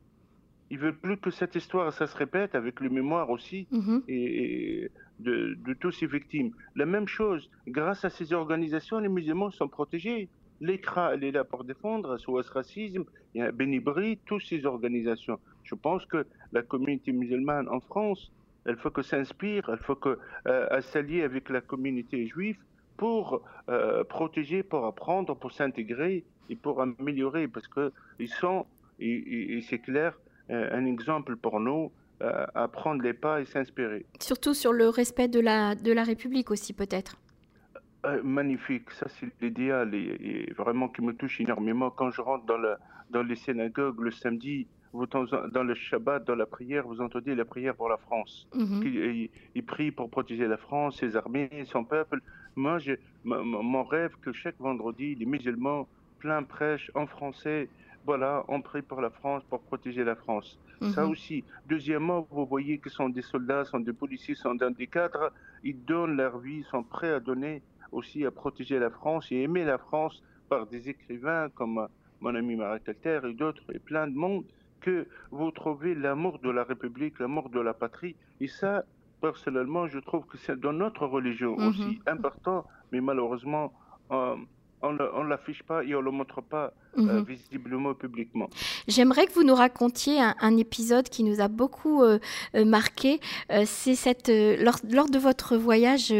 Ils 0.69 0.79
veulent 0.79 0.97
plus 0.97 1.17
que 1.17 1.31
cette 1.31 1.55
histoire, 1.55 1.91
ça 1.91 2.07
se 2.07 2.15
répète 2.15 2.55
avec 2.55 2.79
le 2.79 2.89
mémoire 2.89 3.29
aussi 3.29 3.67
mhm. 3.71 4.03
et, 4.07 4.89
de, 5.19 5.57
tous 5.79 5.91
ces 5.91 6.07
victimes. 6.07 6.51
La 6.75 6.85
même 6.85 7.07
chose, 7.07 7.49
grâce 7.67 8.05
à 8.05 8.09
ces 8.09 8.31
organisations, 8.33 8.99
les 8.99 9.09
musulmans 9.09 9.51
sont 9.51 9.67
protégés. 9.67 10.29
L'ECRA, 10.61 11.15
elle 11.15 11.23
est 11.23 11.31
là 11.31 11.43
pour 11.43 11.63
défendre 11.63 12.17
SOS 12.17 12.49
Racisme, 12.49 13.03
Benibri, 13.33 14.19
toutes 14.25 14.43
ces 14.43 14.65
organisations. 14.65 15.39
Je 15.63 15.73
pense 15.73 16.05
que 16.05 16.25
la 16.53 16.61
communauté 16.61 17.11
musulmane 17.11 17.67
en 17.67 17.79
France, 17.79 18.31
elle 18.65 18.77
faut 18.77 18.91
que 18.91 19.01
s'inspire, 19.01 19.69
elle 19.69 19.79
faut 19.79 19.95
que 19.95 20.19
euh, 20.47 20.81
s'allier 20.81 21.23
avec 21.23 21.49
la 21.49 21.61
communauté 21.61 22.27
juive 22.27 22.57
pour 22.95 23.41
euh, 23.69 24.03
protéger, 24.03 24.61
pour 24.61 24.85
apprendre, 24.85 25.35
pour 25.35 25.51
s'intégrer 25.51 26.23
et 26.49 26.55
pour 26.55 26.79
améliorer, 26.79 27.47
parce 27.47 27.67
que 27.67 27.91
ils 28.19 28.29
sont, 28.29 28.67
et, 28.99 29.59
c'est 29.67 29.79
clair, 29.79 30.19
euh, 30.51 30.69
un 30.71 30.85
exemple 30.85 31.35
pour 31.37 31.59
nous 31.59 31.91
à 32.53 32.67
prendre 32.67 33.01
les 33.01 33.13
pas 33.13 33.41
et 33.41 33.45
s'inspirer. 33.45 34.05
Surtout 34.19 34.53
sur 34.53 34.73
le 34.73 34.89
respect 34.89 35.27
de 35.27 35.39
la, 35.39 35.73
de 35.73 35.91
la 35.91 36.03
République 36.03 36.51
aussi, 36.51 36.71
peut-être. 36.71 37.17
Euh, 38.05 38.21
magnifique, 38.23 38.89
ça 38.91 39.07
c'est 39.09 39.29
l'idéal 39.41 39.93
et, 39.93 40.51
vraiment 40.57 40.89
qui 40.89 41.01
me 41.01 41.13
touche 41.13 41.39
énormément. 41.39 41.91
Quand 41.91 42.09
je 42.11 42.21
rentre 42.21 42.45
dans, 42.45 42.57
la, 42.57 42.77
dans 43.11 43.21
les 43.21 43.35
synagogues 43.35 43.99
le 43.99 44.11
samedi, 44.11 44.67
vous, 44.93 45.05
dans 45.05 45.63
le 45.63 45.73
Shabbat, 45.75 46.25
dans 46.25 46.35
la 46.35 46.45
prière, 46.45 46.85
vous 46.87 46.99
entendez 46.99 47.35
la 47.35 47.45
prière 47.45 47.75
pour 47.75 47.89
la 47.89 47.97
France. 47.97 48.47
Mhm. 48.53 49.29
il, 49.55 49.63
prie 49.63 49.91
pour 49.91 50.09
protéger 50.09 50.47
la 50.47 50.57
France, 50.57 50.99
ses 50.99 51.15
armées, 51.15 51.49
son 51.65 51.83
peuple. 51.83 52.19
Moi, 52.55 52.79
je, 52.79 52.93
mon 53.23 53.83
rêve 53.83 54.15
que 54.21 54.33
chaque 54.33 54.59
vendredi, 54.59 55.15
les 55.15 55.25
musulmans 55.25 55.87
plein 56.19 56.43
prêche 56.43 56.91
en 56.93 57.07
français, 57.07 57.69
voilà, 58.05 58.43
on 58.47 58.61
prie 58.61 58.81
pour 58.81 58.99
la 58.99 59.09
France, 59.09 59.43
pour 59.49 59.61
protéger 59.61 60.03
la 60.03 60.15
France. 60.15 60.59
Ça 60.93 61.05
mhm. 61.05 61.11
aussi. 61.11 61.43
Deuxièmement, 61.67 62.27
vous 62.31 62.45
voyez 62.45 62.79
que 62.79 62.89
sont 62.89 63.09
des 63.09 63.21
soldats, 63.21 63.63
sont 63.65 63.79
des 63.79 63.93
policiers, 63.93 64.33
sont 64.33 64.55
des 64.55 64.87
cadres, 64.87 65.31
ils 65.63 65.79
donnent 65.85 66.17
leur 66.17 66.39
vie, 66.39 66.63
sont 66.63 66.83
prêts 66.83 67.11
à 67.11 67.19
donner 67.19 67.61
aussi 67.91 68.25
à 68.25 68.31
protéger 68.31 68.79
la 68.79 68.89
France 68.89 69.31
et 69.31 69.41
aimer 69.41 69.63
la 69.63 69.77
France 69.77 70.23
par 70.49 70.67
des 70.67 70.89
écrivains 70.89 71.49
comme 71.49 71.87
mon 72.19 72.35
ami 72.35 72.55
Marie 72.55 72.81
Calter 72.81 73.21
et 73.29 73.33
d'autres 73.33 73.63
et 73.73 73.79
plein 73.79 74.07
de 74.07 74.15
monde 74.15 74.45
que 74.79 75.07
vous 75.31 75.51
trouvez 75.51 75.95
l'amour 75.95 76.39
de 76.39 76.49
la 76.49 76.63
République, 76.63 77.19
l'amour 77.19 77.49
de 77.49 77.59
la 77.59 77.73
patrie. 77.73 78.15
Et 78.39 78.47
ça, 78.47 78.83
personnellement, 79.21 79.87
je 79.87 79.99
trouve 79.99 80.25
que 80.25 80.37
c'est 80.37 80.59
dans 80.59 80.73
notre 80.73 81.05
religion 81.05 81.55
mhm. 81.57 81.67
aussi 81.67 82.01
important, 82.07 82.65
mais 82.91 83.01
malheureusement, 83.01 83.73
euh, 84.11 84.35
on 84.81 84.93
ne 84.93 85.29
l'affiche 85.29 85.63
pas 85.63 85.83
et 85.83 85.93
on 85.95 85.99
ne 85.99 86.05
le 86.05 86.11
montre 86.11 86.41
pas 86.41 86.73
euh, 86.97 87.01
mhm. 87.01 87.23
visiblement 87.23 87.93
publiquement. 87.93 88.49
J'aimerais 88.87 89.25
que 89.25 89.33
vous 89.33 89.43
nous 89.43 89.55
racontiez 89.55 90.19
un, 90.19 90.57
épisode 90.57 91.07
qui 91.07 91.23
nous 91.23 91.39
a 91.39 91.47
beaucoup 91.47 92.03
euh, 92.03 92.19
euh, 92.55 92.65
marqué. 92.65 93.21
c'est 93.65 93.95
cette 93.95 94.29
lors, 94.29 94.77
lors, 94.89 95.09
de 95.09 95.17
votre 95.17 95.55
voyage 95.55 96.13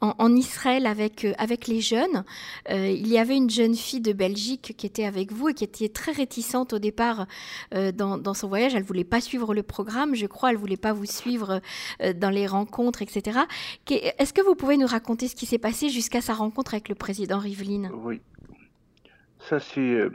en, 0.00 0.34
Israël 0.34 0.86
avec 0.86 1.26
avec 1.38 1.68
les 1.68 1.80
jeunes, 1.80 2.24
il 2.70 3.06
y 3.06 3.18
avait 3.18 3.36
une 3.36 3.50
jeune 3.50 3.74
fille 3.74 4.00
de 4.00 4.12
Belgique 4.12 4.74
qui 4.76 4.86
était 4.86 5.04
avec 5.04 5.32
vous 5.32 5.50
et 5.50 5.54
qui 5.54 5.64
était 5.64 5.88
très 5.88 6.12
réticente 6.12 6.72
au 6.72 6.78
départ 6.78 7.26
dans, 7.72 8.18
dans, 8.18 8.34
son 8.34 8.48
voyage. 8.48 8.74
Elle 8.74 8.82
voulait 8.82 9.04
pas 9.04 9.20
suivre 9.20 9.54
le 9.54 9.62
programme, 9.62 10.14
je 10.14 10.26
crois. 10.26 10.50
Elle 10.50 10.56
voulait 10.56 10.76
pas 10.76 10.92
vous 10.92 11.06
suivre 11.06 11.60
dans 12.00 12.30
les 12.30 12.46
rencontres, 12.46 13.02
etc. 13.02 13.40
Est-ce 13.88 14.32
que 14.32 14.42
vous 14.42 14.54
pouvez 14.54 14.76
nous 14.76 14.86
raconter 14.86 15.28
ce 15.28 15.36
qui 15.36 15.46
s'est 15.46 15.58
passé 15.58 15.90
jusqu'à 15.90 16.20
sa 16.20 16.34
rencontre 16.34 16.74
avec 16.74 16.88
le 16.88 16.94
président 16.94 17.38
Rivlin? 17.38 17.90
Oui. 17.92 18.20
Ça, 19.48 19.60
c'est 19.60 19.80
euh, 19.80 20.10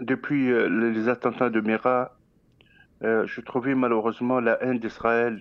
depuis 0.00 0.50
euh, 0.50 0.92
les 0.92 1.10
attentats 1.10 1.50
de 1.50 1.60
Mera, 1.60 2.16
euh, 3.02 3.26
je 3.26 3.42
trouvais 3.42 3.74
malheureusement 3.74 4.40
la 4.40 4.62
haine 4.62 4.78
d'Israël. 4.78 5.38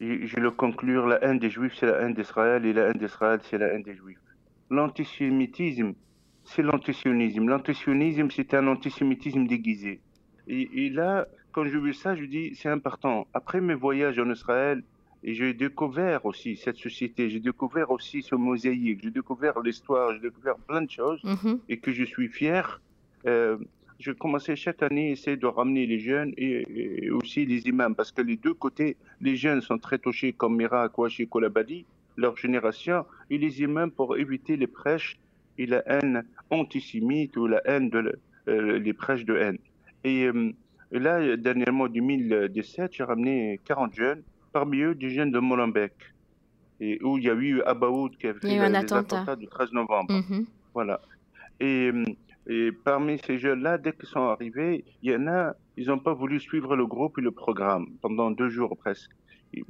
Je 0.00 0.36
le 0.38 0.50
conclure, 0.52 1.08
la 1.08 1.24
haine 1.24 1.40
des 1.40 1.50
Juifs, 1.50 1.74
c'est 1.74 1.86
la 1.86 2.02
haine 2.02 2.14
d'Israël, 2.14 2.64
et 2.66 2.72
la 2.72 2.82
haine 2.82 2.98
d'Israël, 2.98 3.40
c'est 3.42 3.58
la 3.58 3.66
haine 3.66 3.82
des 3.82 3.96
Juifs. 3.96 4.20
L'antisémitisme, 4.70 5.94
c'est 6.44 6.62
l'antisionisme. 6.62 7.48
L'antisionisme, 7.48 8.30
c'est 8.30 8.54
un 8.54 8.68
antisémitisme 8.68 9.48
déguisé. 9.48 10.00
Et, 10.46 10.86
et, 10.86 10.90
là, 10.90 11.26
quand 11.50 11.64
je 11.64 11.78
vu 11.78 11.94
ça, 11.94 12.14
je 12.14 12.26
dis, 12.26 12.54
c'est 12.54 12.68
important. 12.68 13.26
Après 13.34 13.60
mes 13.60 13.74
voyages 13.74 14.20
en 14.20 14.30
Israël, 14.30 14.84
et 15.24 15.32
j'ai 15.32 15.54
découvert 15.54 16.26
aussi 16.26 16.54
cette 16.54 16.76
société, 16.76 17.30
j'ai 17.30 17.40
découvert 17.40 17.90
aussi 17.90 18.22
ce 18.22 18.34
mosaïque, 18.34 19.00
j'ai 19.02 19.10
découvert 19.10 19.58
l'histoire, 19.60 20.12
j'ai 20.12 20.20
découvert 20.20 20.56
plein 20.56 20.82
de 20.82 20.90
choses 20.90 21.24
mhm. 21.24 21.60
et 21.70 21.78
que 21.78 21.92
je 21.92 22.04
suis 22.04 22.28
fier. 22.28 22.82
Euh, 23.26 23.56
je 23.98 24.12
commençais 24.12 24.54
chaque 24.54 24.82
année 24.82 25.08
à 25.08 25.12
essayer 25.12 25.38
de 25.38 25.46
ramener 25.46 25.86
les 25.86 25.98
jeunes 25.98 26.34
et, 26.36 27.10
aussi 27.10 27.46
les 27.46 27.66
imams 27.68 27.94
parce 27.94 28.12
que 28.12 28.20
les 28.20 28.36
deux 28.36 28.52
côtés, 28.52 28.98
les 29.22 29.34
jeunes 29.34 29.62
sont 29.62 29.78
très 29.78 29.98
touchés 29.98 30.34
comme 30.34 30.56
Mira, 30.56 30.90
Kouachi, 30.90 31.26
Kolabadi, 31.26 31.86
leur 32.18 32.36
génération, 32.36 33.06
et 33.30 33.38
les 33.38 33.62
imams 33.62 33.90
pour 33.90 34.18
éviter 34.18 34.58
les 34.58 34.66
prêches 34.66 35.18
et 35.56 35.64
la 35.64 35.82
haine 35.86 36.24
antisémite 36.50 37.34
ou 37.38 37.46
la 37.46 37.62
haine 37.64 37.88
de 37.88 38.18
euh, 38.48 38.78
les 38.78 38.92
prêches 38.92 39.24
de 39.24 39.36
haine. 39.36 39.58
Et, 40.02 40.26
euh, 40.26 40.52
et 40.92 40.98
là, 40.98 41.34
dernièrement, 41.38 41.84
en 41.84 41.88
2017, 41.88 42.92
j'ai 42.92 43.04
ramené 43.04 43.58
40 43.64 43.94
jeunes 43.94 44.22
parmi 44.54 44.80
eux 44.82 44.94
des 44.94 45.10
jeunes 45.10 45.32
de 45.32 45.40
Molenbeek, 45.40 45.92
et 46.80 47.02
où 47.02 47.18
il 47.18 47.24
y 47.24 47.30
a 47.30 47.34
eu 47.34 47.60
Abaoud 47.62 48.16
qui 48.16 48.28
a 48.28 48.34
fait 48.34 48.46
les 48.46 48.60
attentats 48.60 49.36
du 49.36 49.48
13 49.48 49.72
novembre. 49.72 50.14
Mhm. 50.14 50.46
Voilà. 50.72 51.00
Et, 51.60 51.90
et, 52.46 52.70
parmi 52.72 53.18
ces 53.18 53.38
jeunes-là, 53.38 53.78
dès 53.78 53.92
qu'ils 53.92 54.08
sont 54.08 54.28
arrivés, 54.28 54.84
il 55.02 55.10
y 55.10 55.16
en 55.16 55.26
a, 55.26 55.54
ils 55.76 55.88
n'ont 55.88 55.98
pas 55.98 56.14
voulu 56.14 56.38
suivre 56.38 56.76
le 56.76 56.86
groupe 56.86 57.18
et 57.18 57.20
le 57.20 57.32
programme 57.32 57.86
pendant 58.00 58.30
deux 58.30 58.48
jours 58.48 58.76
presque. 58.76 59.10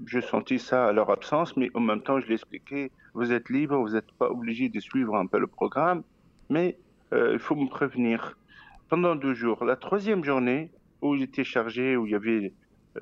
Je 0.06 0.20
sentis 0.20 0.58
ça 0.58 0.86
à 0.86 0.92
leur 0.92 1.10
absence, 1.10 1.56
mais 1.56 1.70
en 1.74 1.80
même 1.80 2.02
temps, 2.02 2.20
je 2.20 2.26
l'expliquais, 2.26 2.90
vous 3.14 3.32
êtes 3.32 3.48
libre, 3.48 3.76
vous 3.78 3.94
n'êtes 3.94 4.12
pas 4.18 4.28
obligé 4.30 4.68
de 4.68 4.80
suivre 4.80 5.14
un 5.16 5.26
peu 5.26 5.38
le 5.38 5.46
programme, 5.46 6.02
mais 6.50 6.76
euh, 7.12 7.32
il 7.32 7.38
faut 7.38 7.56
me 7.56 7.68
prévenir. 7.68 8.36
Pendant 8.90 9.14
deux 9.14 9.34
jours, 9.34 9.64
la 9.64 9.76
troisième 9.76 10.24
journée, 10.24 10.70
où 11.00 11.16
j'étais 11.16 11.44
chargé, 11.44 11.96
où 11.96 12.06
il 12.06 12.12
y 12.12 12.14
avait 12.14 12.52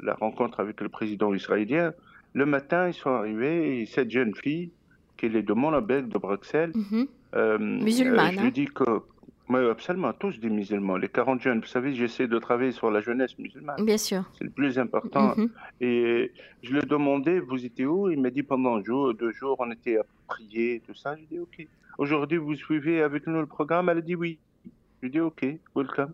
la 0.00 0.14
rencontre 0.14 0.60
avec 0.60 0.80
le 0.80 0.88
président 0.88 1.34
israélien. 1.34 1.92
Le 2.34 2.46
matin, 2.46 2.88
ils 2.88 2.94
sont 2.94 3.10
arrivés 3.10 3.80
et 3.80 3.86
cette 3.86 4.10
jeune 4.10 4.34
fille, 4.34 4.70
qui 5.16 5.26
est 5.26 5.42
de 5.42 5.52
Molenbeek, 5.52 6.08
de 6.08 6.18
Bruxelles, 6.18 6.72
mhm. 6.74 7.06
euh, 7.34 7.58
musulmane. 7.58 8.34
je 8.34 8.40
lui 8.40 8.46
hein. 8.48 8.50
dis 8.52 8.66
que 8.66 9.02
oui, 9.48 9.68
absolument, 9.68 10.12
tous 10.14 10.38
des 10.40 10.48
musulmans. 10.48 10.96
Les 10.96 11.08
40 11.08 11.42
jeunes, 11.42 11.60
vous 11.60 11.66
savez, 11.66 11.94
j'essaie 11.94 12.26
de 12.26 12.38
travailler 12.38 12.72
sur 12.72 12.90
la 12.90 13.00
jeunesse 13.00 13.38
musulmane. 13.38 13.84
Bien 13.84 13.98
sûr. 13.98 14.24
C'est 14.38 14.44
le 14.44 14.50
plus 14.50 14.78
important. 14.78 15.34
Mhm. 15.36 15.50
Et 15.80 16.32
je 16.62 16.72
lui 16.72 16.78
ai 16.78 16.86
demandé, 16.86 17.38
vous 17.40 17.64
étiez 17.64 17.84
où? 17.84 18.08
Il 18.08 18.20
m'a 18.20 18.30
dit, 18.30 18.42
pendant 18.42 18.78
deux 18.78 19.32
jours, 19.32 19.56
on 19.58 19.70
était 19.70 19.98
à 19.98 20.04
prier, 20.26 20.80
tout 20.86 20.94
ça. 20.94 21.16
Je 21.16 21.20
lui 21.20 21.24
ai 21.24 21.28
dit, 21.32 21.40
OK. 21.40 21.66
Aujourd'hui, 21.98 22.38
vous 22.38 22.54
suivez 22.54 23.02
avec 23.02 23.26
nous 23.26 23.40
le 23.40 23.46
programme? 23.46 23.90
Elle 23.90 23.98
a 23.98 24.00
dit 24.00 24.14
oui. 24.14 24.38
Je 24.64 24.70
lui 25.02 25.08
ai 25.08 25.10
dit, 25.10 25.20
OK, 25.20 25.44
welcome. 25.74 26.12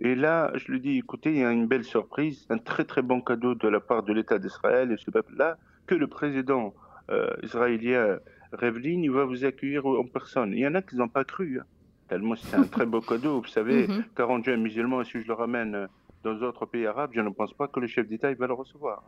Et 0.00 0.14
là, 0.14 0.50
je 0.54 0.72
lui 0.72 0.80
dis, 0.80 0.98
écoutez, 0.98 1.30
il 1.30 1.38
y 1.38 1.44
a 1.44 1.52
une 1.52 1.66
belle 1.66 1.84
surprise, 1.84 2.46
un 2.48 2.58
très 2.58 2.84
très 2.84 3.02
bon 3.02 3.20
cadeau 3.20 3.54
de 3.54 3.68
la 3.68 3.80
part 3.80 4.02
de 4.02 4.12
l'État 4.14 4.38
d'Israël 4.38 4.90
et 4.92 4.96
ce 4.96 5.10
peuple-là, 5.10 5.58
que 5.86 5.94
le 5.94 6.06
président 6.06 6.74
euh, 7.10 7.30
israélien 7.42 8.18
Revlin, 8.52 9.02
il 9.02 9.10
va 9.10 9.24
vous 9.24 9.44
accueillir 9.44 9.86
en 9.86 10.04
personne. 10.04 10.52
Il 10.52 10.58
y 10.58 10.66
en 10.66 10.74
a 10.74 10.82
qui 10.82 10.96
n'ont 10.96 11.08
pas 11.08 11.24
cru, 11.24 11.60
hein. 11.60 11.64
tellement 12.08 12.34
c'est 12.34 12.56
un 12.56 12.64
très 12.64 12.86
beau 12.86 13.00
cadeau. 13.00 13.40
Vous 13.40 13.48
savez, 13.48 13.86
40 14.16 14.38
mhm. 14.38 14.44
jeunes 14.44 14.62
musulmans, 14.62 15.04
si 15.04 15.20
je 15.20 15.26
le 15.26 15.34
ramène 15.34 15.88
dans 16.24 16.34
d'autres 16.34 16.66
pays 16.66 16.86
arabes, 16.86 17.10
je 17.14 17.20
ne 17.20 17.30
pense 17.30 17.52
pas 17.52 17.68
que 17.68 17.78
le 17.78 17.86
chef 17.86 18.08
d'État 18.08 18.32
va 18.34 18.46
le 18.46 18.54
recevoir. 18.54 19.02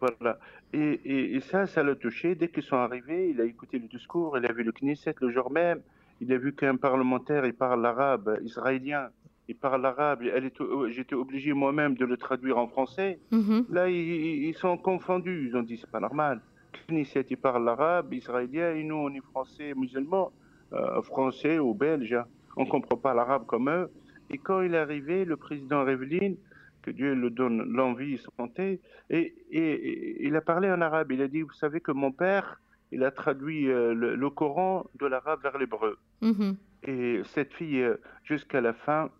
Voilà. 0.00 0.38
Et, 0.72 1.34
et, 1.36 1.40
ça, 1.40 1.66
ça 1.66 1.82
l'a 1.82 1.94
touché. 1.94 2.34
Dès 2.34 2.48
qu'ils 2.48 2.62
sont 2.62 2.76
arrivés, 2.76 3.30
il 3.30 3.40
a 3.40 3.44
écouté 3.44 3.78
le 3.78 3.86
discours, 3.86 4.38
il 4.38 4.46
a 4.46 4.52
vu 4.52 4.62
le 4.62 4.72
Knesset 4.72 5.14
le 5.20 5.30
jour 5.30 5.50
même, 5.50 5.80
il 6.20 6.32
a 6.32 6.38
vu 6.38 6.54
qu'un 6.54 6.76
parlementaire, 6.76 7.44
il 7.44 7.52
parle 7.52 7.82
l'arabe 7.82 8.38
israélien 8.42 9.08
il 9.50 9.56
parle 9.56 9.84
arabe, 9.84 10.22
euh, 10.22 10.88
j'étais 10.90 11.14
obligé 11.16 11.52
moi-même 11.52 11.96
de 11.96 12.04
le 12.04 12.16
traduire 12.16 12.56
en 12.56 12.68
français. 12.68 13.18
Mhm. 13.32 13.66
Là, 13.70 13.88
ils, 13.90 14.54
sont 14.54 14.78
confondus. 14.78 15.48
Ils 15.48 15.56
ont 15.56 15.62
dit 15.62 15.76
c'est 15.76 15.90
pas 15.90 15.98
normal. 15.98 16.40
Knesset, 16.88 17.26
il 17.30 17.36
parle 17.36 17.64
l'arabe, 17.64 18.14
israélien, 18.14 18.74
et 18.74 18.84
nous, 18.84 18.94
on 18.94 19.12
est 19.12 19.24
français, 19.32 19.74
musulmans, 19.74 20.30
euh, 20.72 21.02
français 21.02 21.58
ou 21.58 21.74
belges. 21.74 22.12
Hein. 22.12 22.26
On 22.56 22.64
comprend 22.64 22.96
pas 22.96 23.12
l'arabe 23.12 23.44
comme 23.46 23.68
eux. 23.68 23.90
Et 24.30 24.38
quand 24.38 24.62
il 24.62 24.74
est 24.74 24.78
arrivé, 24.78 25.24
le 25.24 25.36
président 25.36 25.84
Revlin, 25.84 26.34
que 26.82 26.92
Dieu 26.92 27.14
le 27.14 27.30
donne 27.30 27.64
l'envie, 27.72 28.18
santé, 28.38 28.80
et, 29.10 29.34
et, 29.50 30.26
il 30.26 30.36
a 30.36 30.40
parlé 30.40 30.70
en 30.70 30.80
arabe. 30.80 31.10
Il 31.10 31.22
a 31.22 31.28
dit, 31.28 31.42
vous 31.42 31.52
savez 31.64 31.80
que 31.80 31.90
mon 31.90 32.12
père, 32.12 32.60
il 32.92 33.02
a 33.02 33.10
traduit 33.10 33.68
euh, 33.68 33.94
le, 33.94 34.30
Coran 34.30 34.86
de 35.00 35.06
l'arabe 35.06 35.42
vers 35.42 35.58
l'hébreu. 35.58 35.98
Mhm. 36.22 36.56
Et 36.84 37.20
cette 37.24 37.52
fille, 37.54 37.84
jusqu'à 38.22 38.60
la 38.60 38.72
fin, 38.72 39.10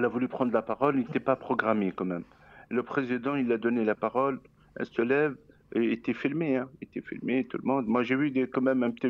elle 0.00 0.06
a 0.06 0.08
voulu 0.08 0.28
prendre 0.28 0.52
la 0.52 0.62
parole, 0.62 0.96
il 0.96 1.00
n'était 1.00 1.20
pas 1.20 1.36
programmé 1.36 1.92
quand 1.94 2.06
même. 2.06 2.24
Le 2.70 2.82
président, 2.82 3.36
il 3.36 3.52
a 3.52 3.58
donné 3.58 3.84
la 3.84 3.94
parole, 3.94 4.40
elle 4.76 4.86
se 4.86 5.02
lève, 5.02 5.36
et 5.74 5.92
était 5.92 6.14
filmé, 6.14 6.56
hein, 6.56 6.68
était 6.80 7.02
filmé, 7.02 7.44
tout 7.44 7.58
le 7.58 7.64
monde. 7.64 7.86
Moi, 7.86 8.02
j'ai 8.02 8.16
vu 8.16 8.30
des, 8.30 8.48
quand 8.48 8.62
même 8.62 8.82
un 8.82 8.90
petit, 8.90 9.08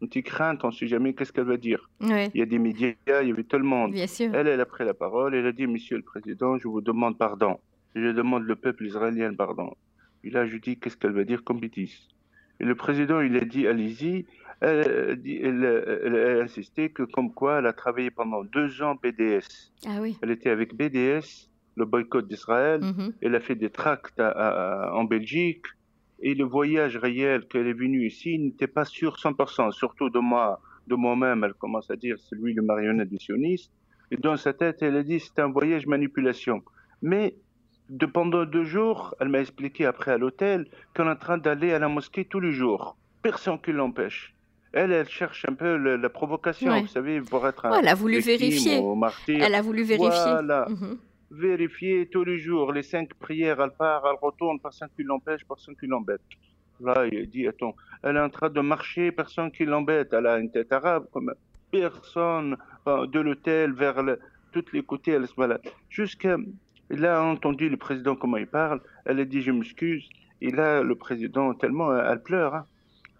une 0.00 0.08
petite 0.08 0.26
crainte, 0.26 0.64
on 0.64 0.68
ne 0.68 0.72
sait 0.72 0.88
jamais 0.88 1.14
qu'est-ce 1.14 1.32
qu'elle 1.32 1.44
va 1.44 1.56
dire. 1.56 1.88
Il 2.00 2.30
y 2.34 2.42
a 2.42 2.46
des 2.46 2.58
médias, 2.58 2.92
il 3.06 3.28
y 3.28 3.30
avait 3.30 3.44
tout 3.44 3.56
le 3.56 3.64
monde. 3.64 3.92
Bien 3.92 4.08
sûr. 4.08 4.34
Elle, 4.34 4.48
elle 4.48 4.60
a 4.60 4.66
pris 4.66 4.84
la 4.84 4.94
parole, 4.94 5.34
elle 5.34 5.46
a 5.46 5.52
dit, 5.52 5.68
Monsieur 5.68 5.96
le 5.96 6.02
Président, 6.02 6.58
je 6.58 6.66
vous 6.66 6.80
demande 6.80 7.16
pardon. 7.16 7.60
Je 7.94 8.08
demande 8.08 8.42
le 8.42 8.56
peuple 8.56 8.86
israélien 8.86 9.32
pardon. 9.34 9.74
Et 10.24 10.30
là, 10.30 10.46
je 10.46 10.56
dis, 10.56 10.76
qu'est-ce 10.76 10.96
qu'elle 10.96 11.12
va 11.12 11.24
dire 11.24 11.44
comme 11.44 11.60
bêtise? 11.60 12.08
Et 12.58 12.64
le 12.64 12.74
président, 12.74 13.20
il 13.20 13.36
a 13.36 13.44
dit, 13.44 13.66
allez-y, 13.68 14.26
elle, 14.62 16.38
a 16.38 16.42
insisté 16.42 16.90
que 16.90 17.02
comme 17.02 17.32
quoi 17.32 17.58
elle 17.58 17.66
a 17.66 17.72
travaillé 17.72 18.10
pendant 18.10 18.44
deux 18.44 18.82
ans 18.82 18.94
BDS. 18.94 19.72
Ah 19.86 19.98
oui. 20.00 20.16
Elle 20.22 20.30
était 20.30 20.50
avec 20.50 20.74
BDS, 20.74 21.48
le 21.76 21.84
boycott 21.84 22.26
d'Israël. 22.28 22.80
Mm-hmm. 22.80 23.12
Elle 23.22 23.34
a 23.34 23.40
fait 23.40 23.56
des 23.56 23.70
tracts 23.70 24.20
en 24.20 25.04
Belgique. 25.04 25.66
Et 26.24 26.34
le 26.34 26.44
voyage 26.44 26.96
réel 26.96 27.46
qu'elle 27.48 27.66
est 27.66 27.72
venue 27.72 28.06
ici 28.06 28.38
n'était 28.38 28.68
pas 28.68 28.84
sûr 28.84 29.16
100%, 29.16 29.72
surtout 29.72 30.08
de 30.08 30.20
moi, 30.20 30.60
de 30.86 30.94
moi-même. 30.94 31.42
Elle 31.42 31.54
commence 31.54 31.90
à 31.90 31.96
dire 31.96 32.16
c'est 32.18 32.36
lui 32.36 32.54
le 32.54 32.62
marionnette 32.62 33.08
du 33.08 33.18
sioniste. 33.18 33.72
Et 34.12 34.16
dans 34.16 34.36
sa 34.36 34.52
tête, 34.52 34.82
elle 34.82 34.96
a 34.96 35.02
dit 35.02 35.18
c'est 35.18 35.40
un 35.40 35.48
voyage 35.48 35.86
manipulation. 35.86 36.62
Mais 37.00 37.34
de 37.88 38.06
pendant 38.06 38.44
deux 38.44 38.62
jours, 38.62 39.16
elle 39.18 39.28
m'a 39.28 39.40
expliqué 39.40 39.84
après 39.84 40.12
à 40.12 40.18
l'hôtel 40.18 40.68
qu'elle 40.94 41.06
est 41.06 41.10
en 41.10 41.16
train 41.16 41.38
d'aller 41.38 41.72
à 41.72 41.80
la 41.80 41.88
mosquée 41.88 42.24
tous 42.24 42.38
les 42.38 42.52
jours. 42.52 42.96
Personne 43.22 43.60
qui 43.60 43.72
l'empêche. 43.72 44.32
Elle, 44.72 44.92
elle 44.92 45.08
cherche 45.08 45.44
un 45.48 45.54
peu 45.54 45.76
la 45.76 46.08
provocation, 46.08 46.80
vous 46.80 46.86
savez, 46.86 47.20
pour 47.20 47.46
être 47.46 47.66
un. 47.66 47.78
elle 47.78 47.88
a 47.88 47.94
voulu 47.94 48.20
vérifier. 48.20 48.82
Elle 49.28 49.54
a 49.54 49.62
voulu 49.62 49.82
vérifier. 49.82 50.08
Voilà. 50.08 50.66
Mhm. 50.68 50.98
Vérifier 51.30 52.08
tous 52.10 52.24
les 52.24 52.38
jours, 52.38 52.72
les 52.72 52.82
cinq 52.82 53.14
prières, 53.14 53.60
elle 53.60 53.70
part, 53.70 54.02
elle 54.06 54.18
retourne, 54.20 54.60
personne 54.60 54.88
qui 54.94 55.02
l'empêche, 55.02 55.42
personne 55.46 55.76
qui 55.76 55.86
l'embête. 55.86 56.20
Là, 56.80 57.06
il 57.10 57.28
dit, 57.28 57.46
attends, 57.46 57.74
elle 58.02 58.16
est 58.16 58.20
en 58.20 58.28
train 58.28 58.50
de 58.50 58.60
marcher, 58.60 59.12
personne 59.12 59.50
qui 59.50 59.64
l'embête. 59.64 60.12
Elle 60.12 60.26
a 60.26 60.38
une 60.38 60.50
tête 60.50 60.72
arabe, 60.72 61.06
comme 61.12 61.32
personne, 61.70 62.56
de 62.86 63.20
l'hôtel 63.20 63.72
vers 63.72 64.02
le, 64.02 64.18
tous 64.52 64.64
les 64.72 64.82
côtés, 64.82 65.12
elle 65.12 65.26
se 65.26 65.34
balade. 65.34 65.62
Jusqu'à, 65.88 66.36
là, 66.90 67.20
a 67.20 67.22
entendu 67.22 67.68
le 67.68 67.76
président 67.76 68.14
comment 68.14 68.36
il 68.36 68.46
parle, 68.46 68.80
elle 69.04 69.20
a 69.20 69.24
dit, 69.24 69.42
je 69.42 69.52
m'excuse. 69.52 70.08
Et 70.40 70.50
là, 70.50 70.82
le 70.82 70.94
président, 70.96 71.54
tellement, 71.54 71.96
elle 71.96 72.22
pleure. 72.22 72.54
Hein 72.54 72.66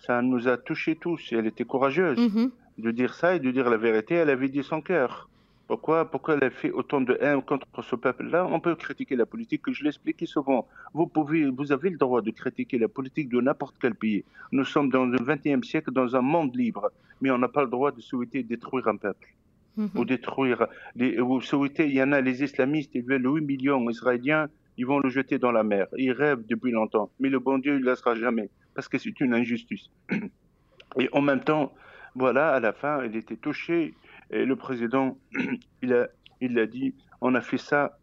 ça 0.07 0.21
nous 0.21 0.49
a 0.49 0.57
touchés 0.57 0.97
tous. 0.97 1.21
elle 1.33 1.47
était 1.47 1.65
courageuse 1.65 2.19
mhm. 2.19 2.51
de 2.79 2.91
dire 2.91 3.15
ça 3.15 3.37
et 3.37 3.41
de 3.41 3.51
dire 3.51 3.71
la 3.71 3.77
vérité. 3.77 4.15
Elle 4.17 4.31
avait 4.31 4.49
dit 4.49 4.63
son 4.63 4.81
cœur. 4.81 5.29
Pourquoi, 5.69 6.11
pourquoi 6.11 6.35
elle 6.35 6.45
a 6.45 6.51
fait 6.51 6.71
autant 6.71 7.01
de 7.01 7.17
haine 7.21 7.41
contre 7.41 7.83
ce 7.83 7.97
peuple-là? 7.97 8.47
On 8.51 8.61
peut 8.61 8.75
critiquer 8.75 9.17
la 9.17 9.25
politique, 9.25 9.63
je 9.71 9.85
l'expliquais 9.85 10.27
souvent. 10.27 10.67
Vous, 10.93 11.07
pouvez, 11.07 11.49
vous 11.49 11.73
avez 11.73 11.89
le 11.89 11.97
droit 11.97 12.21
de 12.21 12.31
critiquer 12.31 12.79
la 12.79 12.89
politique 12.89 13.29
de 13.31 13.41
n'importe 13.41 13.77
quel 13.81 13.95
pays. 13.95 14.25
Nous 14.51 14.65
sommes 14.65 14.91
dans 14.91 15.07
le 15.07 15.19
XXe 15.19 15.67
siècle, 15.67 15.93
dans 15.93 16.15
un 16.15 16.21
monde 16.21 16.55
libre, 16.55 16.91
mais 17.21 17.31
on 17.31 17.39
n'a 17.39 17.49
pas 17.49 17.63
le 17.63 17.71
droit 17.71 17.93
de 17.93 18.01
souhaiter 18.01 18.43
détruire 18.43 18.89
un 18.89 18.97
peuple. 18.97 19.29
Mhm. 19.77 19.91
Ou 19.95 20.05
détruire. 20.05 20.67
Les, 20.97 21.17
vous 21.19 21.41
souhaitez, 21.41 21.87
il 21.87 21.95
y 21.95 22.03
en 22.03 22.13
a 22.13 22.21
les 22.21 22.43
islamistes, 22.43 22.91
ils 22.95 23.05
veulent 23.05 23.25
8 23.25 23.41
millions 23.41 23.89
israéliens, 23.89 24.49
ils 24.77 24.85
vont 24.85 24.99
le 24.99 25.09
jeter 25.09 25.39
dans 25.39 25.53
la 25.53 25.63
mer. 25.63 25.87
Ils 25.97 26.13
rêvent 26.13 26.45
depuis 26.47 26.73
longtemps, 26.73 27.09
mais 27.21 27.31
le 27.31 27.39
bon 27.39 27.57
Dieu, 27.57 27.77
il 27.77 27.81
ne 27.81 27.87
laissera 27.87 28.15
jamais 28.15 28.51
parce 28.75 28.89
que 28.89 28.99
c'est 28.99 29.21
une 29.21 29.35
injustice. 29.35 29.91
Et 30.99 31.09
en 31.13 31.23
même 31.23 31.41
temps, 31.41 31.73
voilà, 32.15 32.51
à 32.51 32.61
la 32.61 32.73
fin, 32.73 33.05
il 33.05 33.17
était 33.17 33.37
touché. 33.37 33.95
Et 34.31 34.45
le 34.45 34.57
président, 34.57 35.19
il 35.83 35.95
a, 35.95 36.09
il 36.41 36.59
a 36.59 36.67
dit, 36.67 36.95
on 37.21 37.35
a 37.35 37.41
fait 37.41 37.59
ça 37.59 37.99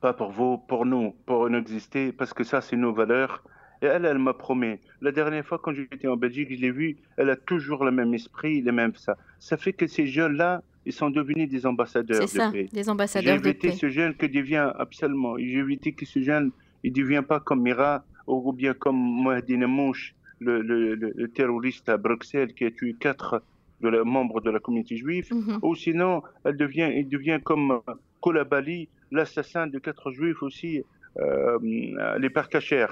pas 0.00 0.14
pour 0.14 0.30
vous, 0.30 0.58
pour 0.58 0.86
nous, 0.86 1.14
pour 1.26 1.48
nous 1.50 1.58
exister, 1.58 2.12
parce 2.12 2.32
que 2.32 2.42
ça, 2.42 2.60
c'est 2.60 2.76
nos 2.76 2.92
valeurs. 2.92 3.42
Et 3.82 3.86
elle, 3.86 4.04
elle 4.04 4.18
m'a 4.18 4.34
promis. 4.34 4.78
La 5.00 5.12
dernière 5.12 5.44
fois, 5.44 5.58
quand 5.62 5.72
j'étais 5.72 6.08
en 6.08 6.16
Belgique, 6.16 6.48
je 6.50 6.60
l'ai 6.60 6.70
vue, 6.70 6.96
elle 7.16 7.30
a 7.30 7.36
toujours 7.36 7.84
le 7.84 7.90
même 7.90 8.12
esprit, 8.12 8.60
le 8.60 8.72
même 8.72 8.94
ça. 8.94 9.16
Ça 9.38 9.56
fait 9.56 9.72
que 9.72 9.86
ces 9.86 10.06
jeunes-là, 10.06 10.62
ils 10.84 10.92
sont 10.92 11.10
devenus 11.10 11.48
des 11.48 11.66
ambassadeurs 11.66 12.28
C'est 12.28 12.38
ça, 12.38 12.50
des 12.50 12.88
ambassadeurs 12.88 13.36
de 13.36 13.42
paix. 13.42 13.58
J'ai 13.60 13.68
évité 13.68 13.78
ce 13.78 13.88
jeune 13.88 14.14
qui 14.14 14.28
devient, 14.28 14.70
absolument, 14.78 15.36
j'ai 15.38 15.58
évité 15.58 15.92
que 15.92 16.04
ce 16.04 16.20
jeune, 16.20 16.50
il 16.82 16.92
ne 16.92 16.96
devient 16.96 17.22
pas 17.26 17.40
comme 17.40 17.62
Mira, 17.62 18.04
ou 18.30 18.52
bien 18.52 18.74
comme 18.74 18.96
Mohdine 18.96 19.66
Mouch, 19.66 20.14
le, 20.40 21.26
terroriste 21.28 21.88
à 21.88 21.96
Bruxelles 21.96 22.54
qui 22.54 22.64
a 22.64 22.70
tué 22.70 22.94
quatre 22.98 23.42
de 23.80 24.02
membres 24.02 24.40
de 24.40 24.50
la 24.50 24.58
communauté 24.58 24.96
juive, 24.96 25.32
mhm. 25.32 25.58
ou 25.62 25.74
sinon 25.74 26.22
elle 26.44 26.56
devient, 26.56 26.90
il 26.94 27.08
devient 27.08 27.40
comme 27.42 27.80
Kolabali, 28.20 28.88
l'assassin 29.10 29.66
de 29.66 29.78
quatre 29.78 30.10
juifs 30.10 30.42
aussi, 30.42 30.82
euh, 31.18 31.58
les 32.18 32.30
pères 32.30 32.48
cachers. 32.48 32.86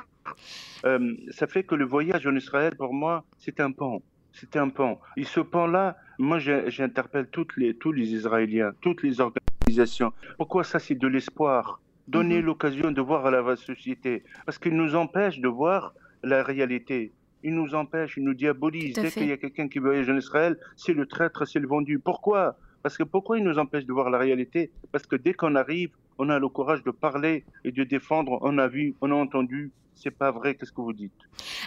Euh, 0.85 1.14
ça 1.30 1.47
fait 1.47 1.62
que 1.62 1.75
le 1.75 1.85
voyage 1.85 2.26
en 2.26 2.35
Israël, 2.35 2.75
pour 2.76 2.92
moi, 2.92 3.25
c'est 3.38 3.61
un 3.61 3.73
pont. 3.73 4.02
C'est 4.33 4.57
un 4.57 4.68
pont. 4.68 4.99
Et 5.16 5.25
ce 5.25 5.40
pont-là, 5.40 5.97
moi, 6.18 6.38
j'interpelle 6.38 7.28
toutes 7.28 7.57
les, 7.57 7.75
tous 7.75 7.92
les 7.92 8.12
Israéliens, 8.12 8.73
toutes 8.80 9.02
les 9.02 9.21
organisations. 9.21 10.12
Pourquoi 10.37 10.64
ça, 10.64 10.78
c'est 10.78 10.95
de 10.95 11.09
l'espoir? 11.09 11.80
Donner 12.09 12.41
mhm. 12.41 12.47
l'occasion 12.47 12.91
de 12.91 13.00
voir 13.00 13.31
la 13.31 13.57
société. 13.57 14.25
Parce 14.45 14.59
qu'il 14.59 14.75
nous 14.75 14.95
empêche 14.97 15.38
de 15.41 15.49
voir 15.49 15.95
la 16.23 16.43
réalité. 16.43 17.12
Il 17.45 17.55
nous 17.55 17.75
empêche, 17.75 18.17
il 18.17 18.25
nous 18.25 18.35
diabolise. 18.35 18.95
Dès 18.95 19.11
qu'il 19.11 19.29
y 19.29 19.33
a 19.33 19.37
quelqu'un 19.37 19.69
qui 19.69 19.79
voyage 19.79 20.09
en 20.09 20.17
Israël, 20.17 20.59
c'est 20.77 20.95
le 20.95 21.07
traître, 21.07 21.47
c'est 21.47 21.61
le 21.61 21.69
vendu. 21.69 22.00
Pourquoi? 22.00 22.57
Parce 22.83 22.97
que 22.97 23.05
pourquoi 23.05 23.38
il 23.38 23.45
nous 23.45 23.59
empêche 23.59 23.85
de 23.85 23.93
voir 23.93 24.11
la 24.11 24.19
réalité? 24.19 24.71
Parce 24.90 25.07
que 25.07 25.14
dès 25.14 25.35
qu'on 25.35 25.55
arrive, 25.55 25.90
on 26.18 26.31
a 26.31 26.38
le 26.38 26.49
courage 26.49 26.83
de 26.83 26.90
parler 26.90 27.44
et 27.64 27.71
de 27.71 27.85
défendre. 27.85 28.38
On 28.42 28.59
a 28.59 28.66
vu, 28.66 28.94
on 29.01 29.11
a 29.12 29.14
entendu, 29.14 29.71
c'est 30.00 30.11
pas 30.11 30.30
vrai, 30.30 30.54
qu'est-ce 30.54 30.72
que 30.72 30.80
vous 30.80 30.92
dites? 30.92 31.12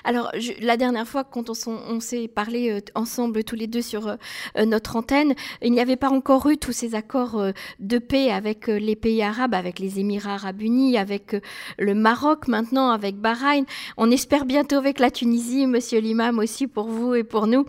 Alors, 0.03 0.31
la 0.61 0.77
dernière 0.77 1.07
fois, 1.07 1.23
quand 1.23 1.49
on, 1.49 1.99
s'est 1.99 2.27
parlé 2.27 2.71
euh, 2.71 2.79
ensemble 2.95 3.43
tous 3.43 3.55
les 3.55 3.67
deux 3.67 3.81
sur 3.81 4.07
euh, 4.07 4.15
euh, 4.57 4.65
notre 4.65 4.95
antenne, 4.95 5.33
il 5.61 5.71
n'y 5.71 5.79
avait 5.79 5.97
pas 5.97 6.09
encore 6.09 6.47
eu 6.49 6.57
tous 6.57 6.71
ces 6.71 6.95
accords 6.95 7.51
de 7.79 7.97
paix 7.97 8.31
avec 8.31 8.67
les 8.67 8.95
pays 8.95 9.21
arabes, 9.21 9.53
avec 9.53 9.79
les 9.79 9.99
Émirats 9.99 10.33
arabes 10.33 10.61
unis, 10.61 10.97
avec 10.97 11.35
le 11.77 11.93
Maroc 11.93 12.47
maintenant, 12.47 12.91
avec 12.91 13.17
Bahreïn. 13.17 13.65
On 13.97 14.09
espère 14.11 14.45
bientôt 14.45 14.77
avec 14.77 14.99
la 14.99 15.11
Tunisie, 15.11 15.67
monsieur 15.67 15.99
l'imam 15.99 16.39
aussi 16.39 16.67
pour 16.67 16.87
vous 16.87 17.15
et 17.15 17.23
pour 17.23 17.47
nous. 17.47 17.65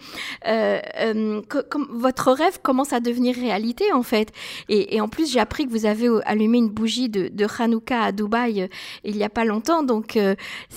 votre 1.90 2.32
rêve 2.32 2.60
commence 2.62 2.92
à 2.92 3.00
devenir 3.00 3.34
réalité 3.34 3.92
en 3.92 4.02
fait. 4.02 4.32
Et, 4.68 5.00
en 5.00 5.08
plus, 5.08 5.30
j'ai 5.32 5.40
appris 5.40 5.66
que 5.66 5.70
vous 5.70 5.86
avez 5.86 6.08
allumé 6.24 6.58
une 6.58 6.70
bougie 6.70 7.08
de, 7.08 7.28
de 7.28 7.46
Hanouka 7.58 8.02
à 8.02 8.12
Dubaï 8.12 8.68
il 9.04 9.16
n'y 9.16 9.24
a 9.24 9.28
pas 9.28 9.44
longtemps. 9.44 9.82
Donc, 9.82 10.18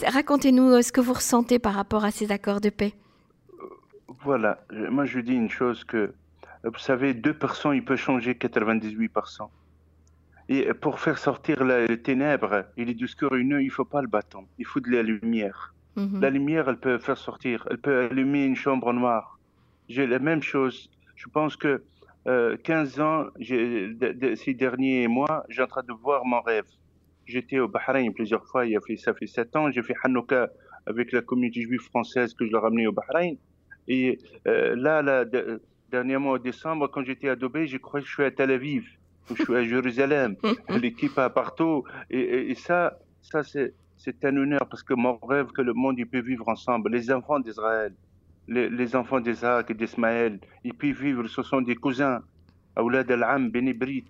Racontez-nous 0.05 0.69
euh, 0.71 0.81
ce 0.81 0.91
que 0.91 1.01
vous 1.01 1.13
ressentez 1.13 1.59
par 1.59 1.73
rapport 1.73 2.05
à 2.05 2.11
ces 2.11 2.31
accords 2.31 2.61
de 2.61 2.69
paix. 2.69 2.93
Voilà, 4.23 4.59
moi 4.89 5.05
je 5.05 5.19
dis 5.19 5.33
une 5.35 5.49
chose 5.49 5.83
que, 5.83 6.13
vous 6.63 6.79
savez, 6.79 7.13
2%, 7.13 7.75
il 7.75 7.85
peut 7.85 7.95
changer 7.95 8.33
98%. 8.33 9.49
Et 10.47 10.73
pour 10.73 10.99
faire 10.99 11.17
sortir 11.17 11.63
les 11.63 12.01
ténèbres 12.01 12.65
et 12.77 12.85
les 12.85 12.93
discours 12.93 13.35
il 13.35 13.47
ne 13.47 13.69
faut 13.69 13.85
pas 13.85 14.01
le 14.01 14.07
bâton, 14.07 14.45
il 14.57 14.65
faut 14.65 14.79
de 14.79 14.89
la 14.89 15.01
lumière. 15.01 15.73
Mhm. 15.95 16.21
La 16.21 16.29
lumière, 16.29 16.69
elle 16.69 16.77
peut 16.77 16.97
faire 16.97 17.17
sortir, 17.17 17.67
elle 17.69 17.77
peut 17.77 18.05
allumer 18.05 18.45
une 18.45 18.55
chambre 18.55 18.93
noire. 18.93 19.39
J'ai 19.89 20.07
la 20.07 20.19
même 20.19 20.43
chose. 20.43 20.89
Je 21.15 21.27
pense 21.29 21.55
que 21.55 21.83
15 22.25 22.99
euh, 22.99 23.03
ans, 23.03 23.25
ces 23.39 24.53
derniers 24.53 25.07
mois, 25.07 25.45
j'ai 25.49 25.61
en 25.61 25.67
train 25.67 25.83
de 25.83 25.93
voir 25.93 26.25
mon 26.25 26.41
rêve. 26.41 26.65
J'étais 27.25 27.59
au 27.59 27.67
Bahreïn 27.67 28.11
plusieurs 28.13 28.45
fois, 28.45 28.65
il 28.65 28.75
a 28.77 28.81
fait, 28.81 28.97
ça 28.97 29.13
fait 29.13 29.27
sept 29.27 29.55
ans. 29.55 29.71
J'ai 29.71 29.81
fait 29.81 29.95
Hanouka 30.03 30.49
avec 30.85 31.11
la 31.11 31.21
communauté 31.21 31.61
juive 31.61 31.81
française 31.81 32.33
que 32.33 32.45
je 32.45 32.51
leur 32.51 32.61
ramené 32.61 32.87
au 32.87 32.91
Bahreïn. 32.91 33.35
Et 33.87 34.19
euh, 34.47 34.75
là, 34.75 35.01
là 35.01 35.25
dernièrement 35.89 36.31
au 36.31 36.37
décembre, 36.37 36.87
quand 36.87 37.03
j'étais 37.03 37.29
à 37.29 37.35
Dubaï, 37.35 37.67
j'ai 37.67 37.79
cru 37.79 38.01
que 38.01 38.07
je 38.07 38.13
suis 38.13 38.23
à 38.23 38.31
Tel 38.31 38.51
Aviv, 38.51 38.85
ou 39.29 39.35
je 39.35 39.43
suis 39.43 39.55
à 39.55 39.63
Jérusalem. 39.63 40.35
L'équipe 40.81 41.17
à 41.17 41.29
partout. 41.29 41.83
Et, 42.09 42.51
et, 42.51 42.55
ça, 42.55 42.97
ça 43.21 43.43
c'est, 43.43 43.73
c'est 43.97 44.23
un 44.25 44.35
honneur 44.37 44.67
parce 44.69 44.83
que 44.83 44.93
mon 44.93 45.17
rêve 45.17 45.47
que 45.47 45.61
le 45.61 45.73
monde 45.73 45.97
il 45.97 46.07
peut 46.07 46.21
vivre 46.21 46.47
ensemble. 46.47 46.91
Les 46.91 47.11
enfants 47.11 47.39
d'Israël, 47.39 47.93
les, 48.47 48.69
les 48.69 48.95
enfants 48.95 49.19
d'Isaac 49.19 49.71
et 49.71 49.73
d'Ismaël, 49.73 50.39
ils 50.63 50.73
peuvent 50.73 51.01
vivre, 51.01 51.27
ce 51.27 51.41
sont 51.43 51.61
des 51.61 51.75
cousins. 51.75 52.21
Aoulad 52.75 53.09
al-Am, 53.09 53.49
Benibrit, 53.49 54.05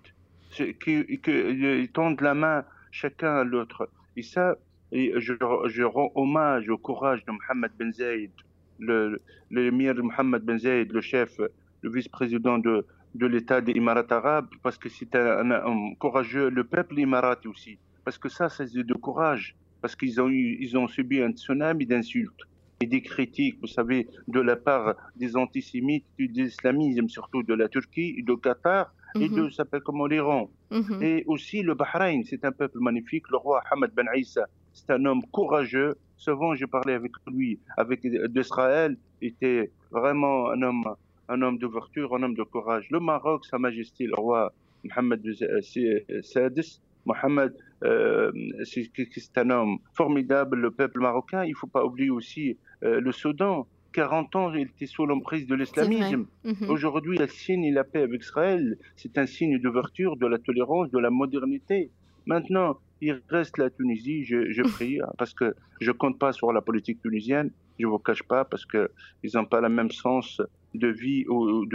qui, 0.49 0.75
qui, 0.75 1.19
qui 1.19 1.89
tendent 1.93 2.21
la 2.21 2.33
main 2.33 2.65
chacun 3.01 3.33
à 3.35 3.43
l'autre. 3.43 3.89
Et 4.15 4.23
ça, 4.23 4.55
je, 4.91 5.83
rends 5.83 6.11
hommage 6.15 6.69
au 6.69 6.77
courage 6.77 7.25
de 7.25 7.31
Mohamed 7.31 7.71
Ben 7.77 7.91
Zaïd, 7.91 8.31
le, 8.79 9.21
le 9.51 9.71
Mohamed 10.01 10.41
Ben 10.43 10.57
Zaïd, 10.57 10.91
le 10.91 11.01
chef, 11.01 11.31
le 11.81 11.89
vice-président 11.89 12.57
de, 12.57 12.85
de 13.15 13.25
l'État 13.27 13.59
des 13.61 13.73
Émirats 13.73 14.11
arabes, 14.19 14.49
parce 14.63 14.77
que 14.77 14.89
c'est 14.89 15.13
un, 15.15 15.93
courageux, 15.99 16.49
le 16.49 16.63
peuple 16.63 16.99
émirati 16.99 17.47
aussi, 17.47 17.77
parce 18.05 18.17
que 18.17 18.29
ça, 18.29 18.47
c'est 18.49 18.71
de 18.73 18.93
courage, 18.93 19.55
parce 19.81 19.95
qu'ils 19.95 20.21
ont, 20.21 20.31
ont 20.81 20.87
subi 20.87 21.21
un 21.21 21.31
tsunami 21.31 21.85
d'insultes 21.85 22.43
et 22.81 22.87
des 22.87 23.01
critiques, 23.01 23.57
vous 23.61 23.73
savez, 23.79 24.07
de 24.27 24.39
la 24.39 24.55
part 24.55 24.95
des 25.15 25.35
antisémites, 25.35 26.05
de 26.19 26.25
l'islamisme, 26.43 27.07
surtout 27.09 27.43
de 27.43 27.53
la 27.53 27.67
Turquie, 27.67 28.21
du 28.23 28.37
Qatar, 28.37 28.93
et 29.19 29.29
de 29.29 29.41
mhm. 29.43 29.51
s'appelle 29.51 29.81
comment 29.81 30.07
l'Iran. 30.07 30.49
Mhm. 30.71 31.01
Et 31.01 31.23
aussi 31.27 31.61
le 31.61 31.73
Bahreïn, 31.73 32.23
c'est 32.23 32.43
un 32.45 32.51
peuple 32.51 32.79
magnifique. 32.79 33.29
Le 33.29 33.37
roi 33.37 33.61
Hamad 33.71 33.91
Ben 33.95 34.07
Issa, 34.15 34.45
c'est 34.73 34.89
un 34.91 35.05
homme 35.05 35.23
courageux. 35.31 35.95
Souvent, 36.17 36.55
j'ai 36.55 36.67
parlé 36.67 36.93
avec 36.93 37.11
lui, 37.27 37.59
avec 37.77 38.01
d'Israël, 38.31 38.97
était 39.21 39.71
vraiment 39.91 40.49
un 40.51 40.61
homme, 40.61 40.83
un 41.29 41.41
homme 41.41 41.57
d'ouverture, 41.57 42.15
un 42.15 42.23
homme 42.23 42.35
de 42.35 42.43
courage. 42.43 42.87
Le 42.89 42.99
Maroc, 42.99 43.45
Sa 43.45 43.57
Majesté, 43.57 44.05
le 44.05 44.15
roi 44.15 44.53
Mohamed 44.83 45.21
Sadis, 46.21 46.81
Mohamed, 47.05 47.53
euh, 47.83 48.31
c'est 48.63 49.37
un 49.37 49.49
homme 49.49 49.77
formidable, 49.93 50.57
le 50.57 50.71
peuple 50.71 50.99
marocain. 50.99 51.43
Il 51.45 51.51
ne 51.51 51.55
faut 51.55 51.67
pas 51.67 51.85
oublier 51.85 52.09
aussi 52.09 52.57
euh, 52.83 52.99
le 52.99 53.11
Soudan. 53.11 53.67
40 53.95 54.35
ans, 54.35 54.53
il 54.53 54.67
était 54.67 54.87
sous 54.87 55.05
l'emprise 55.05 55.47
de 55.47 55.55
l'islamisme. 55.55 56.25
Mhm. 56.43 56.69
Aujourd'hui, 56.69 57.17
il 57.17 57.29
signe 57.29 57.73
la 57.73 57.85
paix 57.85 58.01
avec 58.01 58.21
Israël. 58.21 58.77
C'est 58.97 59.17
un 59.17 59.25
signe 59.25 59.57
d'ouverture, 59.57 60.17
de 60.17 60.27
la 60.27 60.37
tolérance, 60.37 60.91
de 60.91 60.99
la 60.99 61.09
modernité. 61.09 61.91
Maintenant, 62.25 62.77
il 62.99 63.21
reste 63.29 63.57
la 63.57 63.69
Tunisie. 63.69 64.25
Je, 64.25 64.63
prie, 64.75 64.99
hein, 64.99 65.09
parce 65.17 65.33
que 65.33 65.55
je 65.79 65.91
compte 65.93 66.19
pas 66.19 66.33
sur 66.33 66.51
la 66.51 66.61
politique 66.61 67.01
tunisienne. 67.01 67.51
Je 67.79 67.87
vous 67.87 67.97
cache 67.99 68.23
pas, 68.23 68.43
parce 68.43 68.65
que 68.65 68.91
ils 69.23 69.31
n'ont 69.35 69.45
pas 69.45 69.61
le 69.61 69.69
même 69.69 69.91
sens 69.91 70.41
de 70.73 70.89
vie 70.89 71.23
ou 71.29 71.65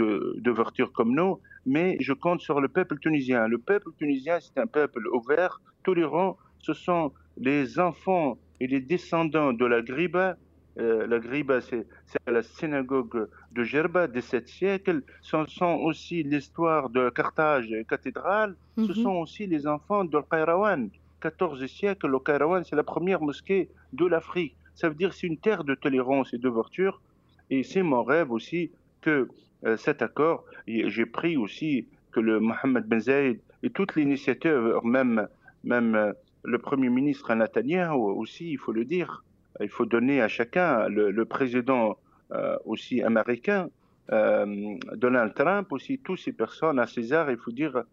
d'ouverture 0.45 0.91
comme 0.91 1.15
nous. 1.15 1.39
Mais 1.65 1.97
je 2.01 2.13
compte 2.13 2.41
sur 2.41 2.61
le 2.61 2.67
peuple 2.67 2.99
tunisien. 2.99 3.47
Le 3.47 3.57
peuple 3.57 3.89
tunisien, 3.97 4.39
c'est 4.39 4.59
un 4.59 4.67
peuple 4.67 5.07
ouvert, 5.07 5.59
tolérant. 5.83 6.37
Ce 6.59 6.73
sont 6.73 7.11
les 7.37 7.79
enfants 7.79 8.37
et 8.59 8.67
les 8.67 8.79
descendants 8.79 9.53
de 9.53 9.65
la 9.65 9.81
Griba 9.81 10.37
Euh, 10.79 11.05
la 11.05 11.19
Griba, 11.19 11.59
c'est 11.61 11.85
la 12.27 12.41
synagogue 12.41 13.27
de 13.51 13.63
Gerba 13.63 14.07
des 14.07 14.21
7 14.21 14.47
siècles. 14.47 15.03
Ce 15.21 15.37
sont 15.47 15.79
aussi 15.83 16.23
l'histoire 16.23 16.89
de 16.89 17.09
Carthage, 17.09 17.67
cathédrale. 17.89 18.55
Ce 18.77 18.81
mhm. 18.81 18.93
sont 18.93 19.15
aussi 19.15 19.47
les 19.47 19.67
enfants 19.67 20.05
de 20.05 20.19
Qayrawan. 20.29 20.89
14 21.19 21.65
siècles, 21.67 22.07
le 22.07 22.19
c'est 22.63 22.75
la 22.75 22.83
première 22.83 23.21
mosquée 23.21 23.69
de 23.93 24.05
l'Afrique. 24.05 24.55
Ça 24.73 24.89
veut 24.89 24.95
dire 24.95 25.13
c'est 25.13 25.27
une 25.27 25.37
terre 25.37 25.63
de 25.63 25.75
tolérance 25.75 26.33
et 26.33 26.37
d'ouverture. 26.37 27.01
Et 27.49 27.63
c'est 27.63 27.83
mon 27.83 28.03
rêve 28.03 28.31
aussi 28.31 28.71
que 29.01 29.27
euh, 29.65 29.77
cet 29.77 30.01
accord, 30.01 30.45
j'ai 30.67 31.05
pris 31.05 31.37
aussi 31.37 31.85
que 32.11 32.19
le 32.19 32.39
Mohamed 32.39 32.85
Ben 32.85 32.99
Zayed 32.99 33.39
et 33.61 33.69
toutes 33.69 33.95
les 33.95 34.03
initiateurs, 34.03 34.83
même, 34.85 35.27
même 35.63 35.95
euh, 35.95 36.13
le 36.43 36.57
Premier 36.57 36.89
ministre 36.89 37.33
Netanyahu 37.35 37.93
aussi, 37.93 38.51
il 38.51 38.57
faut 38.57 38.71
le 38.71 38.85
dire, 38.85 39.23
il 39.59 39.69
faut 39.69 39.85
donner 39.85 40.21
à 40.21 40.27
chacun, 40.27 40.87
le, 40.87 41.25
président 41.25 41.97
euh, 42.31 42.57
aussi 42.65 43.01
américain, 43.01 43.69
Donald 44.09 45.33
Trump 45.35 45.71
aussi, 45.71 45.97
toutes 45.99 46.19
ces 46.19 46.33
personnes 46.33 46.79
à 46.79 46.87
César, 46.87 47.31
il 47.31 47.37
faut 47.37 47.51
dire 47.51 47.83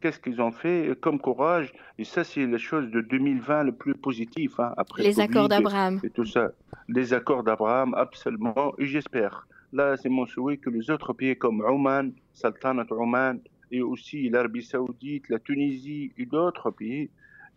qu'est-ce 0.00 0.18
qu'ils 0.18 0.40
ont 0.40 0.50
fait 0.50 0.98
comme 1.00 1.20
courage. 1.20 1.72
Et 1.98 2.04
ça, 2.04 2.24
c'est 2.24 2.46
la 2.46 2.58
chose 2.58 2.90
de 2.90 3.00
2020 3.00 3.64
le 3.64 3.72
plus 3.72 3.94
positif. 3.94 4.58
Hein, 4.58 4.72
après 4.76 5.02
les 5.02 5.20
accords 5.20 5.48
d'Abraham. 5.48 6.00
Et, 6.02 6.10
tout 6.10 6.24
ça. 6.24 6.52
Les 6.88 7.12
accords 7.12 7.44
d'Abraham, 7.44 7.94
absolument. 7.94 8.74
Et 8.78 8.86
j'espère. 8.86 9.46
Là, 9.72 9.96
c'est 9.96 10.08
mon 10.08 10.26
souhait 10.26 10.56
que 10.56 10.70
les 10.70 10.90
autres 10.90 11.12
pays 11.12 11.36
comme 11.36 11.60
Oman, 11.60 12.12
Sultanat 12.34 12.90
Oman, 12.90 13.38
et 13.70 13.82
aussi 13.82 14.28
l'Arabie 14.28 14.64
Saoudite, 14.64 15.28
la 15.28 15.38
Tunisie 15.38 16.12
et 16.18 16.26
d'autres 16.26 16.72
pays, 16.72 17.08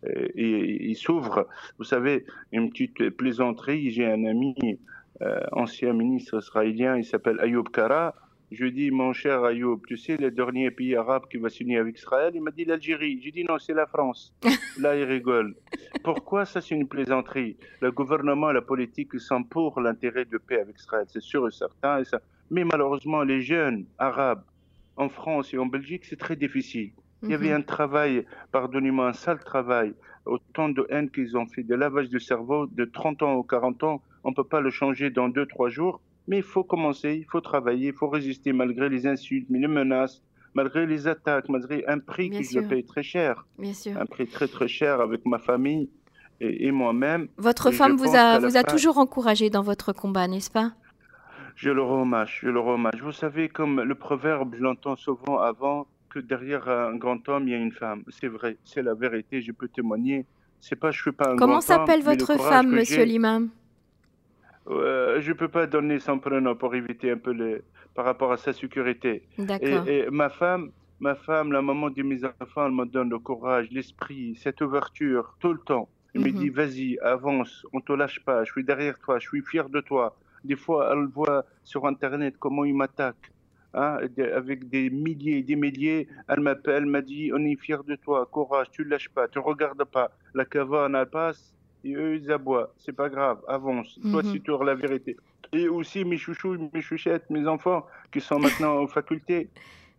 euh, 0.06 0.28
ils 0.34 0.96
s'ouvrent. 0.96 1.46
Vous 1.78 1.84
savez, 1.84 2.24
une 2.52 2.70
petite 2.70 3.10
plaisanterie. 3.10 3.90
J'ai 3.90 4.06
un 4.06 4.24
ami, 4.24 4.54
euh, 5.22 5.40
ancien 5.52 5.92
ministre 5.92 6.38
israélien, 6.38 6.96
il 6.96 7.04
s'appelle 7.04 7.38
Ayoub 7.40 7.64
Kara. 7.64 8.14
Je 8.50 8.66
dis, 8.66 8.90
mon 8.90 9.12
cher 9.12 9.42
Ayoub, 9.42 9.80
tu 9.86 9.96
sais, 9.96 10.16
le 10.16 10.30
dernier 10.30 10.70
pays 10.70 10.94
arabe 10.94 11.24
qui 11.30 11.38
va 11.38 11.48
signer 11.48 11.78
avec 11.78 11.98
Israël, 11.98 12.32
il 12.34 12.42
m'a 12.42 12.50
dit 12.50 12.64
l'Algérie. 12.64 13.20
J'ai 13.22 13.32
dit, 13.32 13.44
non, 13.44 13.58
c'est 13.58 13.74
la 13.74 13.86
France. 13.86 14.34
Là, 14.78 14.96
il 14.96 15.04
rigole. 15.04 15.56
Pourquoi 16.02 16.44
ça, 16.44 16.60
c'est 16.60 16.74
une 16.74 16.86
plaisanterie? 16.86 17.56
Le 17.80 17.90
gouvernement 17.90 18.50
et 18.50 18.54
la 18.54 18.62
politique 18.62 19.18
sont 19.18 19.42
pour 19.42 19.80
l'intérêt 19.80 20.24
de 20.24 20.38
paix 20.38 20.60
avec 20.60 20.78
Israël, 20.78 21.06
c'est 21.08 21.22
sûr 21.22 21.48
et 21.48 21.52
certain. 21.52 22.00
Et 22.00 22.04
ça... 22.04 22.20
Mais 22.50 22.64
malheureusement, 22.64 23.22
les 23.22 23.40
jeunes 23.40 23.86
arabes 23.98 24.44
en 24.96 25.08
France 25.08 25.52
et 25.54 25.58
en 25.58 25.66
Belgique, 25.66 26.04
c'est 26.04 26.18
très 26.18 26.36
difficile. 26.36 26.92
Il 27.24 27.30
y 27.30 27.34
avait 27.34 27.50
mhm. 27.50 27.60
un 27.60 27.62
travail, 27.62 28.26
pardonnez-moi, 28.52 29.08
un 29.08 29.12
sale 29.12 29.42
travail, 29.42 29.94
autant 30.26 30.68
de 30.68 30.86
haine 30.90 31.10
qu'ils 31.10 31.36
ont 31.36 31.46
fait, 31.46 31.62
de 31.62 31.74
lavage 31.74 32.08
de 32.08 32.18
cerveau 32.18 32.66
de 32.66 32.84
30 32.84 33.22
ans 33.22 33.34
ou 33.36 33.42
40 33.42 33.82
ans, 33.84 34.02
on 34.24 34.30
ne 34.30 34.34
peut 34.34 34.44
pas 34.44 34.60
le 34.60 34.70
changer 34.70 35.10
dans 35.10 35.28
2-3 35.28 35.68
jours. 35.68 36.00
Mais 36.26 36.38
il 36.38 36.42
faut 36.42 36.64
commencer, 36.64 37.16
il 37.18 37.26
faut 37.26 37.42
travailler, 37.42 37.88
il 37.88 37.94
faut 37.94 38.08
résister 38.08 38.52
malgré 38.54 38.88
les 38.88 39.06
insultes, 39.06 39.46
mais 39.50 39.58
les 39.58 39.68
menaces, 39.68 40.22
malgré 40.54 40.86
les 40.86 41.06
attaques, 41.06 41.50
malgré 41.50 41.84
un 41.86 41.98
prix 41.98 42.30
que 42.30 42.42
je 42.42 42.60
paye 42.60 42.84
très 42.84 43.02
cher. 43.02 43.46
Bien 43.58 43.74
sûr. 43.74 44.00
Un 44.00 44.06
prix 44.06 44.26
très 44.26 44.48
très 44.48 44.68
cher 44.68 45.00
avec 45.02 45.26
ma 45.26 45.38
famille 45.38 45.90
et, 46.40 46.70
moi-même. 46.70 47.28
Votre 47.36 47.70
femme 47.70 47.96
vous 47.96 48.14
a, 48.14 48.38
vous 48.38 48.56
a 48.56 48.64
toujours 48.64 48.98
encouragé 48.98 49.50
dans 49.50 49.62
votre 49.62 49.92
combat, 49.92 50.26
n'est-ce 50.26 50.50
pas? 50.50 50.72
Je 51.56 51.70
le 51.70 51.82
hommage, 51.82 52.40
je 52.42 52.48
le 52.48 52.58
hommage. 52.58 53.00
Vous 53.02 53.12
savez, 53.12 53.48
comme 53.48 53.80
le 53.80 53.94
proverbe, 53.94 54.54
je 54.56 54.62
l'entends 54.62 54.96
souvent 54.96 55.38
avant, 55.38 55.86
que 56.14 56.20
derrière 56.20 56.68
un 56.68 56.96
grand 56.96 57.28
homme, 57.28 57.48
il 57.48 57.50
y 57.50 57.54
a 57.54 57.58
une 57.58 57.72
femme. 57.72 58.04
C'est 58.08 58.28
vrai, 58.28 58.56
c'est 58.64 58.82
la 58.82 58.94
vérité, 58.94 59.42
je 59.42 59.50
peux 59.50 59.68
témoigner. 59.68 60.24
C'est 60.60 60.76
pas, 60.76 60.92
je 60.92 61.00
suis 61.02 61.12
pas 61.12 61.30
un 61.32 61.36
Comment 61.36 61.60
s'appelle 61.60 62.02
votre 62.02 62.36
femme, 62.38 62.70
monsieur 62.70 63.04
l'imam 63.04 63.50
euh, 64.66 65.20
je 65.20 65.30
ne 65.32 65.36
peux 65.36 65.48
pas 65.48 65.66
donner 65.66 65.98
son 65.98 66.18
prénom 66.18 66.54
pour 66.56 66.74
éviter 66.74 67.10
un 67.10 67.18
peu 67.18 67.34
le, 67.34 67.62
par 67.94 68.06
rapport 68.06 68.32
à 68.32 68.38
sa 68.38 68.54
sécurité. 68.54 69.22
Et, 69.60 70.08
ma 70.10 70.30
femme, 70.30 70.70
ma 71.00 71.14
femme, 71.14 71.52
la 71.52 71.60
maman 71.60 71.90
de 71.90 72.02
mes 72.02 72.24
enfants, 72.24 72.64
elle 72.64 72.72
me 72.72 72.86
donne 72.86 73.10
le 73.10 73.18
courage, 73.18 73.68
l'esprit, 73.70 74.34
cette 74.36 74.62
ouverture 74.62 75.36
tout 75.38 75.52
le 75.52 75.58
temps. 75.58 75.90
Elle 76.14 76.22
me 76.22 76.30
mhm. 76.30 76.38
dit, 76.38 76.48
vas-y, 76.48 76.98
avance, 77.00 77.66
on 77.74 77.80
te 77.82 77.92
lâche 77.92 78.20
pas, 78.24 78.44
je 78.44 78.52
suis 78.52 78.64
derrière 78.64 78.98
toi, 79.00 79.18
je 79.18 79.28
suis 79.28 79.42
fier 79.42 79.68
de 79.68 79.80
toi. 79.82 80.16
Des 80.44 80.56
fois, 80.56 80.90
elle 80.92 81.08
voit 81.08 81.44
sur 81.62 81.86
Internet 81.86 82.36
comment 82.38 82.64
il 82.64 82.74
m'attaque. 82.74 83.33
Hein, 83.76 83.98
avec 84.36 84.68
des 84.68 84.88
milliers 84.88 85.38
et 85.38 85.42
des 85.42 85.56
milliers, 85.56 86.06
elle 86.28 86.38
m'appelle, 86.38 86.84
elle 86.84 86.86
m'a 86.86 87.02
dit, 87.02 87.32
on 87.34 87.44
est 87.44 87.56
fier 87.56 87.82
de 87.82 87.96
toi, 87.96 88.24
courage, 88.30 88.68
tu 88.70 88.84
ne 88.84 88.90
lâches 88.90 89.08
pas, 89.08 89.26
tu 89.26 89.38
ne 89.38 89.42
regardes 89.42 89.82
pas. 89.82 90.12
La 90.32 90.44
caverne, 90.44 90.94
elle 90.94 91.06
passe, 91.06 91.54
et 91.82 91.92
eux, 91.94 92.14
ils 92.16 92.30
aboient. 92.30 92.72
C'est 92.78 92.92
pas 92.92 93.08
grave, 93.08 93.40
avance. 93.48 93.98
Toi, 94.00 94.22
mhm. 94.22 94.40
tu 94.40 94.52
la 94.64 94.74
vérité. 94.76 95.16
Et 95.52 95.68
aussi 95.68 96.04
mes 96.04 96.16
chouchous, 96.16 96.56
mes 96.72 96.80
chouchettes, 96.80 97.28
mes 97.30 97.46
enfants 97.48 97.84
qui 98.12 98.20
sont 98.20 98.38
maintenant 98.38 98.80
en 98.80 98.86
faculté. 98.86 99.48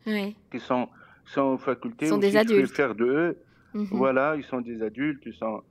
Qui 0.06 0.60
sont, 0.60 0.88
sont 1.26 1.42
en 1.42 1.58
faculté. 1.58 2.06
Ils 2.06 2.10
sont 2.10 2.18
des 2.18 2.38
adultes. 2.38 2.72
faire 2.72 2.96
de 2.96 3.06
eux. 3.06 3.38
Mhm. 3.74 3.88
Voilà, 3.92 4.36
ils 4.38 4.44
sont 4.44 4.62
des 4.62 4.82
adultes, 4.82 5.24
ils 5.26 5.34
sont 5.34 5.62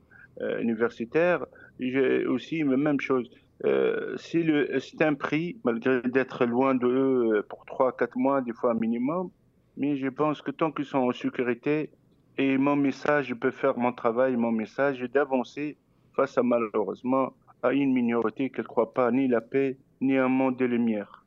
euh, 0.41 0.61
universitaires. 0.61 1.45
J'ai 1.79 2.25
aussi 2.27 2.59
la 2.59 2.77
même 2.77 2.99
chose. 2.99 3.29
Euh, 3.63 4.17
c'est 4.17 5.01
un 5.01 5.13
prix, 5.13 5.57
malgré 5.63 6.01
d'être 6.01 6.45
loin 6.45 6.75
de 6.75 6.87
eux 6.87 7.45
pour 7.47 7.65
3-4 7.65 8.09
mois, 8.17 8.41
des 8.41 8.53
fois 8.53 8.73
minimum. 8.73 9.29
Mais 9.77 9.95
je 9.95 10.07
pense 10.07 10.41
que 10.41 10.51
tant 10.51 10.71
qu'ils 10.71 10.85
sont 10.85 10.99
en 10.99 11.11
sécurité, 11.13 11.89
et 12.37 12.57
mon 12.57 12.75
message, 12.75 13.27
je 13.27 13.33
peux 13.33 13.51
faire 13.51 13.77
mon 13.77 13.93
travail, 13.93 14.35
mon 14.35 14.51
message 14.51 14.99
d'avancer 15.01 15.77
face 16.15 16.37
à 16.37 16.43
malheureusement 16.43 17.33
à 17.63 17.71
une 17.71 17.93
minorité 17.93 18.49
qui 18.49 18.59
ne 18.59 18.65
croit 18.65 18.93
pas 18.93 19.09
ni 19.11 19.27
la 19.27 19.41
paix 19.41 19.77
ni 20.01 20.17
un 20.17 20.27
monde 20.27 20.57
de 20.57 20.65
lumière. 20.65 21.23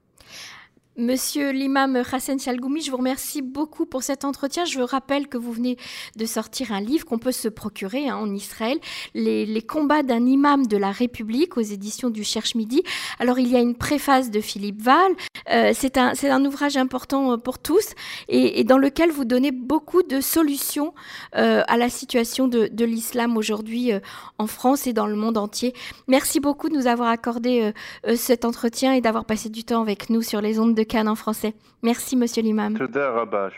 Monsieur 1.01 1.53
l'imam 1.53 2.03
Hassan 2.11 2.41
Chalgoumi, 2.41 2.83
je 2.83 2.91
vous 2.91 2.97
remercie 2.97 3.41
beaucoup 3.41 3.87
pour 3.87 4.03
cet 4.03 4.25
entretien. 4.25 4.65
Je 4.65 4.81
rappelle 4.81 5.29
que 5.29 5.39
vous 5.39 5.53
venez 5.53 5.77
de 6.17 6.27
sortir 6.27 6.73
un 6.73 6.81
livre 6.81 7.07
qu'on 7.07 7.21
peut 7.21 7.31
se 7.31 7.47
procurer 7.47 8.09
hein, 8.09 8.17
en 8.17 8.35
Israël, 8.35 8.81
les, 9.15 9.63
combats 9.63 10.03
d'un 10.03 10.27
imam 10.27 10.67
de 10.67 10.77
la 10.77 10.91
République 10.91 11.57
aux 11.57 11.61
éditions 11.61 12.11
du 12.11 12.25
Cherche 12.25 12.57
Midi. 12.57 12.83
Alors 13.21 13.39
il 13.39 13.47
y 13.47 13.55
a 13.55 13.61
une 13.61 13.77
préface 13.77 14.33
de 14.33 14.41
Philippe 14.41 14.83
Val. 14.83 15.13
Euh, 15.51 15.71
c'est 15.73 15.99
un, 15.99 16.45
ouvrage 16.45 16.77
important 16.77 17.35
euh, 17.35 17.37
pour 17.37 17.61
tous 17.61 17.91
et, 18.29 18.65
dans 18.65 18.79
lequel 18.79 19.13
vous 19.13 19.25
donnez 19.25 19.53
beaucoup 19.53 20.03
de 20.03 20.21
solutions 20.21 20.95
euh, 21.37 21.63
à 21.69 21.77
la 21.77 21.91
situation 21.91 22.49
de 22.49 22.85
l'islam 22.85 23.37
aujourd'hui 23.37 23.93
en 24.39 24.49
France 24.49 24.89
et 24.89 24.93
dans 24.93 25.07
le 25.07 25.15
monde 25.15 25.39
entier. 25.39 25.75
Merci 26.09 26.41
beaucoup 26.41 26.69
de 26.69 26.75
nous 26.75 26.89
avoir 26.89 27.09
accordé 27.09 27.73
cet 28.17 28.45
entretien 28.45 28.95
et 28.95 29.01
d'avoir 29.01 29.25
passé 29.25 29.49
du 29.49 29.63
temps 29.63 29.83
avec 29.83 30.11
nous 30.11 30.23
sur 30.23 30.41
les 30.41 30.59
ondes 30.59 30.75
de 30.75 30.88
Cannes 30.89 31.09
en 31.09 31.15
français. 31.15 31.55
Merci, 31.83 32.17
monsieur 32.17 32.43
l'imam. 32.43 32.77
Au 32.77 32.77
revoir. 32.77 33.51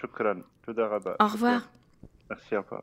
Au 1.20 1.26
revoir. 1.26 1.62
Merci, 2.28 2.56
au 2.56 2.60
revoir. 2.62 2.82